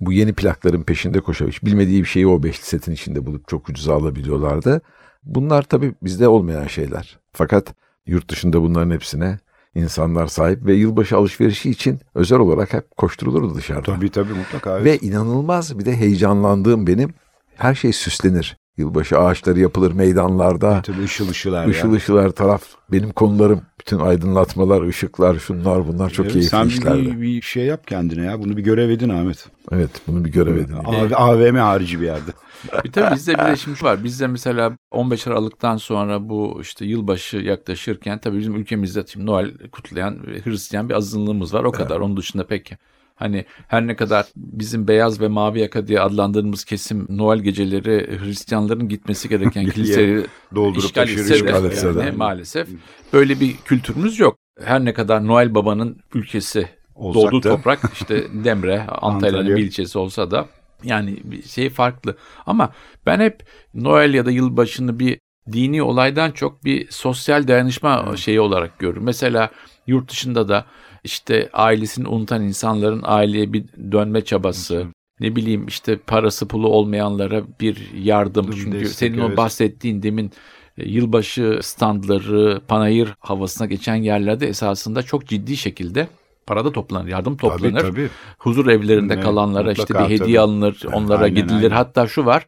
Bu 0.00 0.12
yeni 0.12 0.32
plakların 0.32 0.82
peşinde 0.82 1.20
koşup 1.20 1.48
hiç 1.48 1.64
bilmediği 1.64 2.02
bir 2.02 2.08
şeyi 2.08 2.26
o 2.26 2.42
beşli 2.42 2.64
setin 2.64 2.92
içinde 2.92 3.26
bulup 3.26 3.48
çok 3.48 3.68
ucuza 3.68 3.94
alabiliyorlardı. 3.94 4.80
Bunlar 5.24 5.62
tabii 5.62 5.94
bizde 6.02 6.28
olmayan 6.28 6.66
şeyler. 6.66 7.18
Fakat 7.32 7.74
yurt 8.06 8.30
dışında 8.30 8.62
bunların 8.62 8.90
hepsine 8.90 9.38
insanlar 9.74 10.26
sahip 10.26 10.66
ve 10.66 10.74
yılbaşı 10.74 11.16
alışverişi 11.16 11.70
için 11.70 12.00
özel 12.14 12.38
olarak 12.38 12.72
hep 12.72 12.96
koşturulurdu 12.96 13.54
dışarıda. 13.54 13.82
Tabii 13.94 14.10
tabii 14.10 14.32
mutlaka. 14.32 14.78
Evet. 14.78 14.84
Ve 14.84 15.06
inanılmaz 15.06 15.78
bir 15.78 15.84
de 15.84 15.96
heyecanlandığım 15.96 16.86
benim 16.86 17.14
her 17.56 17.74
şey 17.74 17.92
süslenir. 17.92 18.56
Yılbaşı 18.76 19.18
ağaçları 19.18 19.60
yapılır 19.60 19.92
meydanlarda. 19.92 20.82
tabii 20.82 21.04
ışıl 21.04 21.28
ışılar. 21.28 21.66
Işıl 21.66 21.88
ya. 21.88 21.94
ışıl 21.94 22.18
her 22.18 22.30
taraf. 22.30 22.62
Benim 22.92 23.12
konularım 23.12 23.60
bütün 23.80 23.98
aydınlatmalar, 23.98 24.82
ışıklar, 24.82 25.38
şunlar 25.38 25.88
bunlar 25.88 26.10
çok 26.10 26.24
Evet, 26.26 26.32
keyifli 26.32 26.50
Sen 26.50 26.66
işlerdi. 26.66 27.06
bir, 27.06 27.20
bir 27.20 27.42
şey 27.42 27.64
yap 27.64 27.86
kendine 27.86 28.24
ya. 28.24 28.38
Bunu 28.42 28.56
bir 28.56 28.62
görev 28.62 28.90
edin 28.90 29.08
Ahmet. 29.08 29.46
Evet 29.72 29.90
bunu 30.06 30.24
bir 30.24 30.32
görev 30.32 30.56
edin. 30.56 30.72
AV, 30.72 31.10
AVM 31.14 31.56
harici 31.56 32.00
bir 32.00 32.06
yerde. 32.06 32.30
Bir 32.84 32.92
tabii 32.92 33.14
bizde 33.14 33.34
bir 33.34 33.44
de 33.44 33.56
şimdi 33.56 33.76
şu 33.78 33.86
var. 33.86 34.04
Bizde 34.04 34.26
mesela 34.26 34.76
15 34.90 35.26
Aralık'tan 35.26 35.76
sonra 35.76 36.28
bu 36.28 36.58
işte 36.60 36.84
yılbaşı 36.84 37.36
yaklaşırken 37.36 38.18
tabii 38.18 38.38
bizim 38.38 38.56
ülkemizde 38.56 39.04
şimdi 39.06 39.26
Noel 39.26 39.50
kutlayan 39.72 40.18
Hristiyan 40.44 40.88
bir 40.88 40.94
azınlığımız 40.94 41.54
var. 41.54 41.64
O 41.64 41.72
kadar. 41.72 42.00
Onun 42.00 42.16
dışında 42.16 42.46
pek 42.46 42.72
hani 43.20 43.44
her 43.68 43.86
ne 43.86 43.96
kadar 43.96 44.26
bizim 44.36 44.88
beyaz 44.88 45.20
ve 45.20 45.28
mavi 45.28 45.60
yaka 45.60 45.86
diye 45.86 46.00
adlandırdığımız 46.00 46.64
kesim 46.64 47.06
Noel 47.08 47.38
geceleri 47.38 48.20
Hristiyanların 48.24 48.88
gitmesi 48.88 49.28
gereken 49.28 49.66
kiliseleri 49.70 50.26
Doldurup 50.54 50.84
işgal 50.84 51.02
taşır, 51.02 51.18
etse 51.18 51.94
de 51.94 51.98
yani 52.00 52.12
de. 52.12 52.16
maalesef 52.16 52.68
böyle 53.12 53.40
bir 53.40 53.56
kültürümüz 53.56 54.18
yok. 54.20 54.36
Her 54.64 54.84
ne 54.84 54.92
kadar 54.92 55.26
Noel 55.26 55.54
Baba'nın 55.54 56.00
ülkesi 56.14 56.68
Olsak 56.94 57.22
doğduğu 57.22 57.42
da. 57.42 57.48
toprak 57.56 57.80
işte 57.92 58.24
Demre, 58.44 58.80
Antalya'nın 58.80 59.38
Antalya. 59.38 59.56
bir 59.56 59.62
ilçesi 59.62 59.98
olsa 59.98 60.30
da 60.30 60.46
yani 60.84 61.16
bir 61.24 61.42
şey 61.42 61.70
farklı. 61.70 62.16
Ama 62.46 62.72
ben 63.06 63.20
hep 63.20 63.42
Noel 63.74 64.14
ya 64.14 64.26
da 64.26 64.30
yılbaşını 64.30 64.98
bir 64.98 65.18
dini 65.52 65.82
olaydan 65.82 66.30
çok 66.30 66.64
bir 66.64 66.90
sosyal 66.90 67.48
dayanışma 67.48 68.16
şeyi 68.16 68.40
olarak 68.40 68.78
görüyorum. 68.78 69.04
Mesela 69.04 69.50
yurt 69.86 70.10
dışında 70.10 70.48
da 70.48 70.66
işte 71.04 71.48
ailesini 71.52 72.08
unutan 72.08 72.42
insanların 72.42 73.00
aileye 73.04 73.52
bir 73.52 73.64
dönme 73.92 74.24
çabası, 74.24 74.86
ne 75.20 75.36
bileyim 75.36 75.66
işte 75.66 75.96
parası 75.96 76.48
pulu 76.48 76.68
olmayanlara 76.68 77.42
bir 77.60 77.76
yardım. 77.94 78.44
Yardım, 78.44 78.50
Çünkü 78.64 78.80
destek, 78.80 78.96
senin 78.96 79.18
o 79.18 79.26
evet. 79.26 79.36
bahsettiğin 79.36 80.02
demin 80.02 80.32
e, 80.78 80.88
yılbaşı 80.88 81.58
standları, 81.62 82.60
panayır 82.68 83.14
havasına 83.18 83.66
geçen 83.66 83.94
yerlerde 83.94 84.48
esasında 84.48 85.02
çok 85.02 85.26
ciddi 85.26 85.56
şekilde 85.56 86.08
parada 86.46 86.72
toplanır, 86.72 87.08
yardım 87.08 87.36
toplanır. 87.36 87.80
Tabii 87.80 87.90
tabii. 87.90 88.08
Huzur 88.38 88.66
evlerinde 88.66 89.14
Evet, 89.14 89.24
kalanlara 89.24 89.72
işte 89.72 89.94
bir 89.94 90.04
hediye 90.04 90.18
tabii. 90.18 90.40
alınır, 90.40 90.82
onlara 90.92 91.24
Aynen, 91.24 91.34
gidilir. 91.34 91.62
aynen. 91.62 91.70
Hatta 91.70 92.06
şu 92.06 92.26
var, 92.26 92.46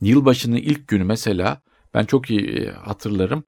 yılbaşının 0.00 0.56
ilk 0.56 0.88
günü 0.88 1.04
mesela 1.04 1.60
ben 1.94 2.04
çok 2.04 2.30
iyi 2.30 2.40
e, 2.40 2.70
hatırlarım. 2.70 3.44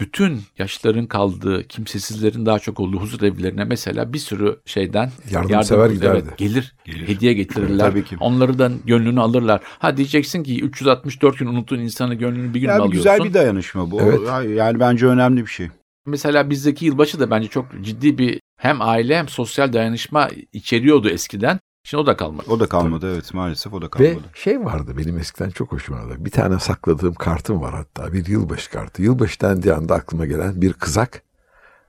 Bütün 0.00 0.40
yaşların 0.58 1.06
kaldığı, 1.06 1.68
kimsesizlerin 1.68 2.46
daha 2.46 2.58
çok 2.58 2.80
olduğu 2.80 3.00
huzur 3.00 3.22
evlerine 3.22 3.64
mesela 3.64 4.12
bir 4.12 4.18
sürü 4.18 4.60
şeyden 4.64 5.10
Yardımsever 5.30 5.90
giderdi. 5.90 6.22
evet, 6.26 6.38
gelir, 6.38 6.74
Gelir. 6.84 7.08
hediye 7.08 7.32
getirirler. 7.32 7.90
Tabii 7.90 8.04
ki. 8.04 8.16
Onları 8.20 8.58
da 8.58 8.72
gönlünü 8.84 9.20
alırlar. 9.20 9.60
Ha 9.78 9.96
diyeceksin 9.96 10.42
ki 10.42 10.60
364 10.60 11.38
gün 11.38 11.46
unuttuğun 11.46 11.78
insanı 11.78 12.14
gönlünü 12.14 12.54
bir 12.54 12.60
gün 12.60 12.68
Yani 12.68 12.82
alıyorsun? 12.82 13.12
güzel 13.12 13.24
bir 13.28 13.34
dayanışma 13.34 13.90
bu. 13.90 14.00
Evet. 14.00 14.20
Yani 14.56 14.80
bence 14.80 15.06
önemli 15.06 15.40
bir 15.42 15.50
şey. 15.50 15.68
Mesela 16.06 16.50
bizdeki 16.50 16.84
yılbaşı 16.86 17.20
da 17.20 17.30
bence 17.30 17.48
çok 17.48 17.66
ciddi 17.82 18.18
bir 18.18 18.40
hem 18.60 18.82
aile 18.82 19.18
hem 19.18 19.28
sosyal 19.28 19.72
dayanışma 19.72 20.28
içeriyordu 20.52 21.08
eskiden. 21.08 21.58
Şimdi 21.84 22.02
o 22.02 22.06
da 22.06 22.16
kalmadı. 22.16 22.46
O 22.50 22.60
da 22.60 22.66
kalmadı 22.66 23.14
evet 23.14 23.34
maalesef 23.34 23.72
o 23.74 23.82
da 23.82 23.86
Ve 23.86 23.88
kalmadı. 23.88 24.24
şey 24.34 24.64
vardı 24.64 24.94
benim 24.98 25.18
eskiden 25.18 25.50
çok 25.50 25.72
hoşuma 25.72 26.02
giderdi. 26.02 26.24
Bir 26.24 26.30
tane 26.30 26.58
sakladığım 26.58 27.14
kartım 27.14 27.60
var 27.60 27.74
hatta 27.74 28.12
bir 28.12 28.26
yılbaşı 28.26 28.70
kartı. 28.70 29.02
Yılbaşı 29.02 29.40
dendiği 29.40 29.74
anda 29.74 29.94
aklıma 29.94 30.26
gelen 30.26 30.60
bir 30.62 30.72
kızak 30.72 31.22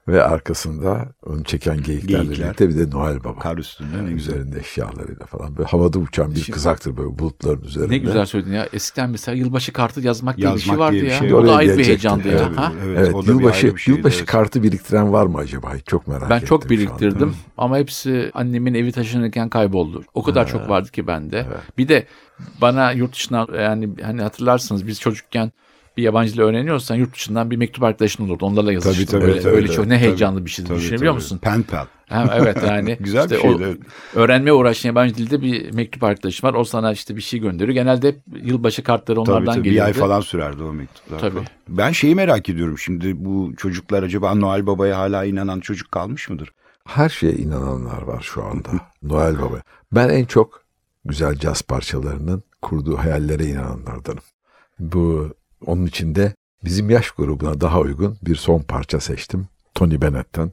ve 0.07 0.23
arkasında 0.23 1.13
onu 1.25 1.43
çeken 1.43 1.83
geyiklerle 1.83 2.23
Geyikler. 2.23 2.45
birlikte 2.45 2.69
bir 2.69 2.77
de 2.77 2.95
Noel 2.95 3.23
Baba. 3.23 3.39
Kar 3.39 3.57
üstünde 3.57 4.05
ne 4.05 4.11
güzel. 4.11 4.33
üzerinde 4.33 4.59
eşyalarıyla 4.59 5.25
falan. 5.25 5.57
Böyle 5.57 5.69
havada 5.69 5.99
uçan 5.99 6.31
bir 6.31 6.35
Şimdi- 6.35 6.51
kızaktır 6.51 6.97
böyle 6.97 7.19
bulutların 7.19 7.61
üzerinde. 7.61 7.93
Ne 7.93 7.97
güzel 7.97 8.25
söyledin 8.25 8.53
ya. 8.53 8.67
Eskiden 8.73 9.09
mesela 9.09 9.37
yılbaşı 9.37 9.73
kartı 9.73 10.01
yazmak, 10.01 10.37
diye 10.37 10.53
bir 10.53 10.59
şey 10.59 10.69
Yazmak 10.71 10.79
vardı 10.87 10.91
diye 10.93 11.03
bir 11.03 11.09
ya. 11.11 11.19
şey 11.19 11.33
o 11.33 11.47
da 11.47 11.55
ayrı 11.55 11.77
bir 11.77 11.85
heyecandı 11.85 12.27
ya. 12.27 12.33
Evet, 12.33 12.57
Ha? 12.57 12.71
evet, 12.85 12.97
Evet, 12.99 13.13
o 13.15 13.25
da 13.27 13.31
yılbaşı, 13.31 13.75
bir 13.75 13.79
şeydi, 13.81 13.97
yılbaşı 13.97 14.17
evet. 14.17 14.25
kartı 14.27 14.63
biriktiren 14.63 15.13
var 15.13 15.25
mı 15.25 15.37
acaba? 15.37 15.71
Çok 15.85 16.07
merak 16.07 16.29
Ben 16.29 16.35
ettim. 16.35 16.47
çok 16.47 16.63
şu 16.63 16.69
biriktirdim 16.69 17.27
anda. 17.27 17.35
ama 17.57 17.77
hepsi 17.77 18.31
annemin 18.33 18.73
evi 18.73 18.91
taşınırken 18.91 19.49
kayboldu. 19.49 20.03
O 20.13 20.23
kadar 20.23 20.45
Ha. 20.45 20.51
çok 20.51 20.69
vardı 20.69 20.91
ki 20.91 21.07
bende. 21.07 21.45
Evet. 21.49 21.59
Bir 21.77 21.87
de 21.87 22.05
bana 22.61 22.91
yurt 22.91 23.13
dışına 23.13 23.47
yani 23.61 23.89
hani 24.03 24.21
hatırlarsınız 24.21 24.87
biz 24.87 24.99
çocukken 24.99 25.51
bir 25.97 26.03
yabancı 26.03 26.33
dil 26.33 26.39
öğreniyorsan 26.39 26.95
yurt 26.95 27.15
dışından 27.15 27.51
bir 27.51 27.57
mektup 27.57 27.83
arkadaşın 27.83 28.25
olurdu. 28.25 28.45
Onlarla 28.45 28.73
yazıştın. 28.73 29.05
tabii, 29.05 29.23
öyle, 29.23 29.41
tabii, 29.41 29.55
öyle 29.55 29.65
tabii, 29.65 29.75
çok 29.75 29.85
ne 29.85 29.95
tabii. 29.95 30.07
heyecanlı 30.07 30.45
bir 30.45 30.49
şeydi. 30.49 30.69
Tabii, 30.69 30.79
Düşünebiliyor 30.79 31.13
tabii. 31.13 31.21
musun? 31.23 31.37
Pen 31.37 31.63
pal. 31.63 31.85
Ha, 32.09 32.35
evet 32.37 32.57
yani. 32.67 32.97
Güzel 32.99 33.29
bir 33.29 33.35
işte 33.35 33.47
o 33.47 33.51
şeydi. 33.51 33.63
evet. 33.63 33.77
öğrenmeye 34.15 34.53
uğraşan 34.53 34.89
yabancı 34.89 35.15
dilde 35.15 35.41
bir 35.41 35.73
mektup 35.73 36.03
arkadaşım 36.03 36.49
var. 36.49 36.53
O 36.53 36.63
sana 36.63 36.91
işte 36.91 37.15
bir 37.15 37.21
şey 37.21 37.39
gönderiyor. 37.39 37.73
Genelde 37.73 38.07
hep 38.07 38.19
yılbaşı 38.43 38.83
kartları 38.83 39.17
Tabii, 39.17 39.31
onlardan 39.31 39.53
tabii, 39.53 39.63
geliyordu. 39.63 39.89
bir 39.89 39.93
ay 39.95 40.01
falan 40.07 40.21
sürerdi 40.21 40.63
o 40.63 40.73
mektuplar. 40.73 41.19
Tabii. 41.19 41.33
falan. 41.33 41.45
Ben 41.67 41.91
şeyi 41.91 42.15
merak 42.15 42.49
ediyorum 42.49 42.77
şimdi 42.77 43.25
bu 43.25 43.53
çocuklar 43.57 44.03
acaba 44.03 44.35
Noel 44.35 44.67
Baba'ya 44.67 44.97
hala 44.97 45.25
inanan 45.25 45.59
çocuk 45.59 45.91
kalmış 45.91 46.29
mıdır? 46.29 46.51
Her 46.87 47.09
şeye 47.09 47.33
inananlar 47.33 48.01
var 48.01 48.21
şu 48.21 48.43
anda. 48.43 48.69
Noel 49.03 49.41
Baba. 49.41 49.61
Ben 49.91 50.09
en 50.09 50.25
çok 50.25 50.61
güzel 51.05 51.35
caz 51.35 51.61
parçalarının 51.61 52.43
kurduğu 52.61 52.97
hayallere 52.97 53.45
inananlardanım. 53.45 54.23
Bu 54.79 55.33
onun 55.65 55.85
içinde 55.85 56.33
bizim 56.65 56.89
yaş 56.89 57.11
grubuna 57.11 57.61
daha 57.61 57.79
uygun 57.79 58.17
bir 58.21 58.35
son 58.35 58.59
parça 58.59 58.99
seçtim. 58.99 59.47
Tony 59.75 60.01
Bennett'ten 60.01 60.51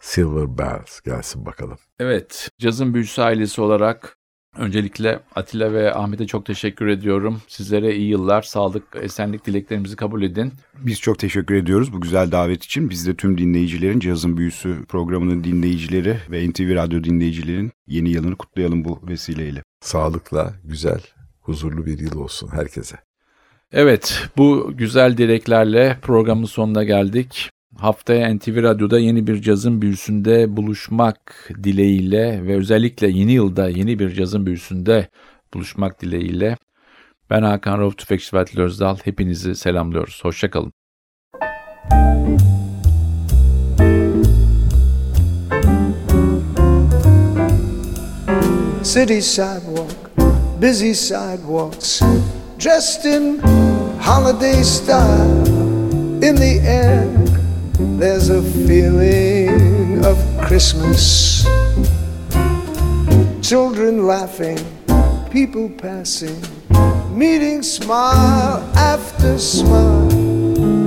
Silver 0.00 0.58
Bells 0.58 1.00
gelsin 1.00 1.46
bakalım. 1.46 1.78
Evet, 1.98 2.48
cazın 2.58 2.94
büyüsü 2.94 3.22
ailesi 3.22 3.60
olarak 3.60 4.16
öncelikle 4.56 5.20
Atilla 5.34 5.72
ve 5.72 5.94
Ahmet'e 5.94 6.26
çok 6.26 6.46
teşekkür 6.46 6.86
ediyorum. 6.86 7.42
Sizlere 7.48 7.96
iyi 7.96 8.08
yıllar, 8.08 8.42
sağlık, 8.42 8.84
esenlik 8.94 9.46
dileklerimizi 9.46 9.96
kabul 9.96 10.22
edin. 10.22 10.52
Biz 10.78 11.00
çok 11.00 11.18
teşekkür 11.18 11.54
ediyoruz 11.54 11.92
bu 11.92 12.00
güzel 12.00 12.32
davet 12.32 12.64
için. 12.64 12.90
Biz 12.90 13.06
de 13.06 13.16
tüm 13.16 13.38
dinleyicilerin 13.38 14.00
Cazın 14.00 14.36
Büyüsü 14.36 14.84
programının 14.88 15.44
dinleyicileri 15.44 16.16
ve 16.30 16.50
NTV 16.50 16.74
Radyo 16.74 17.04
dinleyicilerin 17.04 17.72
yeni 17.86 18.08
yılını 18.08 18.36
kutlayalım 18.36 18.84
bu 18.84 19.00
vesileyle. 19.08 19.62
Sağlıkla, 19.80 20.54
güzel, 20.64 21.00
huzurlu 21.40 21.86
bir 21.86 21.98
yıl 21.98 22.18
olsun 22.18 22.48
herkese. 22.52 22.96
Evet, 23.72 24.22
bu 24.36 24.72
güzel 24.76 25.16
dileklerle 25.16 25.98
programın 26.02 26.44
sonuna 26.44 26.84
geldik. 26.84 27.50
Haftaya 27.78 28.34
NTV 28.34 28.62
Radyo'da 28.62 28.98
yeni 28.98 29.26
bir 29.26 29.42
cazın 29.42 29.82
büyüsünde 29.82 30.56
buluşmak 30.56 31.50
dileğiyle 31.62 32.46
ve 32.46 32.56
özellikle 32.56 33.08
yeni 33.08 33.32
yılda 33.32 33.68
yeni 33.68 33.98
bir 33.98 34.14
cazın 34.14 34.46
büyüsünde 34.46 35.08
buluşmak 35.54 36.02
dileğiyle 36.02 36.56
ben 37.30 37.42
Hakan 37.42 37.78
Rauf 37.78 37.98
Tüfekçi 37.98 38.36
ve 38.36 38.62
Özdal 38.62 38.96
hepinizi 39.04 39.54
selamlıyoruz. 39.54 40.20
Hoşçakalın. 40.22 40.72
City 48.82 49.20
sidewalk, 49.20 50.10
busy 50.62 50.92
sidewalks, 50.92 52.02
dressed 52.60 53.06
in 53.06 53.38
holiday 53.98 54.62
style. 54.62 55.46
In 56.22 56.34
the 56.36 56.60
air, 56.62 57.06
there's 57.98 58.28
a 58.28 58.42
feeling 58.42 60.04
of 60.04 60.18
Christmas. 60.42 61.42
Children 63.40 64.06
laughing, 64.06 64.58
people 65.30 65.70
passing, 65.70 66.38
meeting 67.16 67.62
smile 67.62 68.60
after 68.76 69.38
smile. 69.38 70.12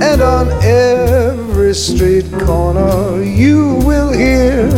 And 0.00 0.22
on 0.22 0.52
every 0.62 1.74
street 1.74 2.30
corner, 2.46 3.20
you 3.20 3.80
will 3.84 4.12
hear 4.12 4.70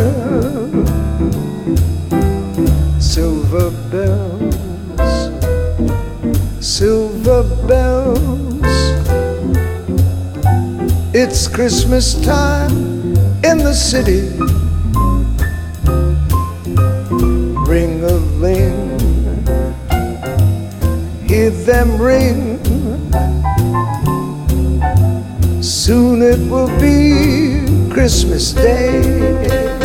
silver 2.98 3.70
bells, 3.90 4.75
silver 6.60 7.42
bells. 7.66 8.16
It's 11.14 11.48
Christmas 11.48 12.14
time 12.24 13.14
in 13.44 13.58
the 13.58 13.74
city. 13.74 14.28
Ring 17.68 18.04
a 18.04 18.16
ling, 18.40 18.98
hear 21.26 21.50
them 21.50 22.00
ring. 22.00 22.56
Soon 25.62 26.22
it 26.22 26.38
will 26.50 26.68
be 26.80 27.92
Christmas 27.92 28.52
Day. 28.52 29.75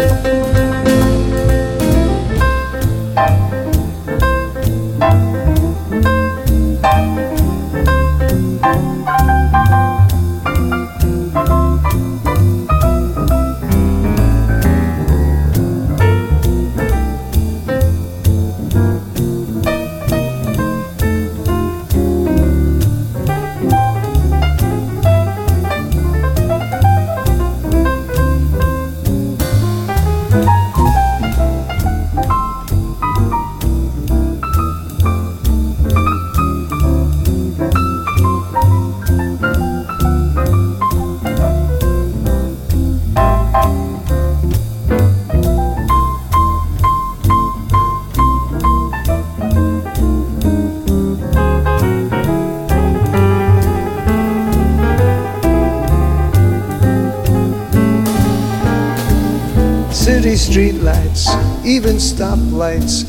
City 60.38 60.71
streetlights, 60.71 61.65
even 61.65 61.97
stoplights, 61.97 63.03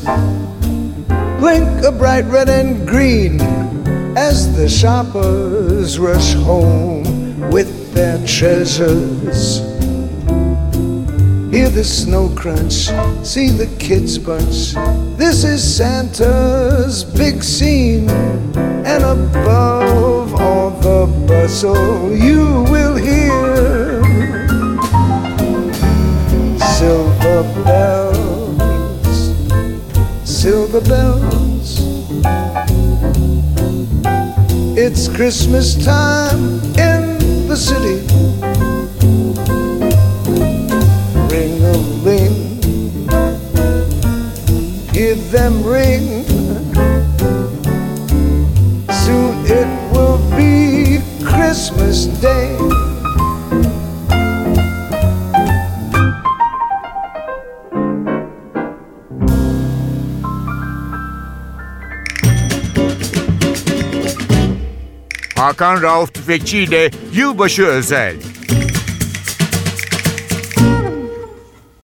blink 1.39 1.85
a 1.85 1.91
bright 1.91 2.25
red 2.25 2.49
and 2.49 2.85
green 2.85 3.39
as 4.17 4.53
the 4.57 4.67
shoppers 4.67 5.97
rush 5.99 6.33
home 6.33 7.49
with 7.49 7.93
their 7.93 8.17
treasures. 8.27 9.59
Hear 11.49 11.69
the 11.69 11.85
snow 11.85 12.27
crunch, 12.35 12.89
see 13.25 13.47
the 13.47 13.73
kids 13.79 14.17
bunch. 14.17 14.73
This 15.17 15.45
is 15.45 15.63
Santa's 15.63 17.05
big 17.05 17.41
scene, 17.41 18.09
and 18.09 19.03
above 19.03 20.33
all 20.33 20.71
the 20.71 21.07
bustle, 21.25 22.13
you 22.13 22.63
silver 26.83 27.63
bells, 27.63 29.21
silver 30.29 30.81
bells. 30.81 31.79
It's 34.77 35.07
Christmas 35.07 35.75
time 35.85 36.59
in 36.75 37.47
the 37.47 37.55
city. 37.55 37.99
Ring 41.31 41.63
a 41.63 41.77
ling, 42.03 42.35
hear 44.93 45.15
them 45.31 45.63
ring. 45.63 46.22
Hakan 65.63 65.81
Rauf 65.81 66.13
Tüfekçi 66.13 66.57
ile 66.57 66.91
Yılbaşı 67.13 67.65
Özel. 67.65 68.15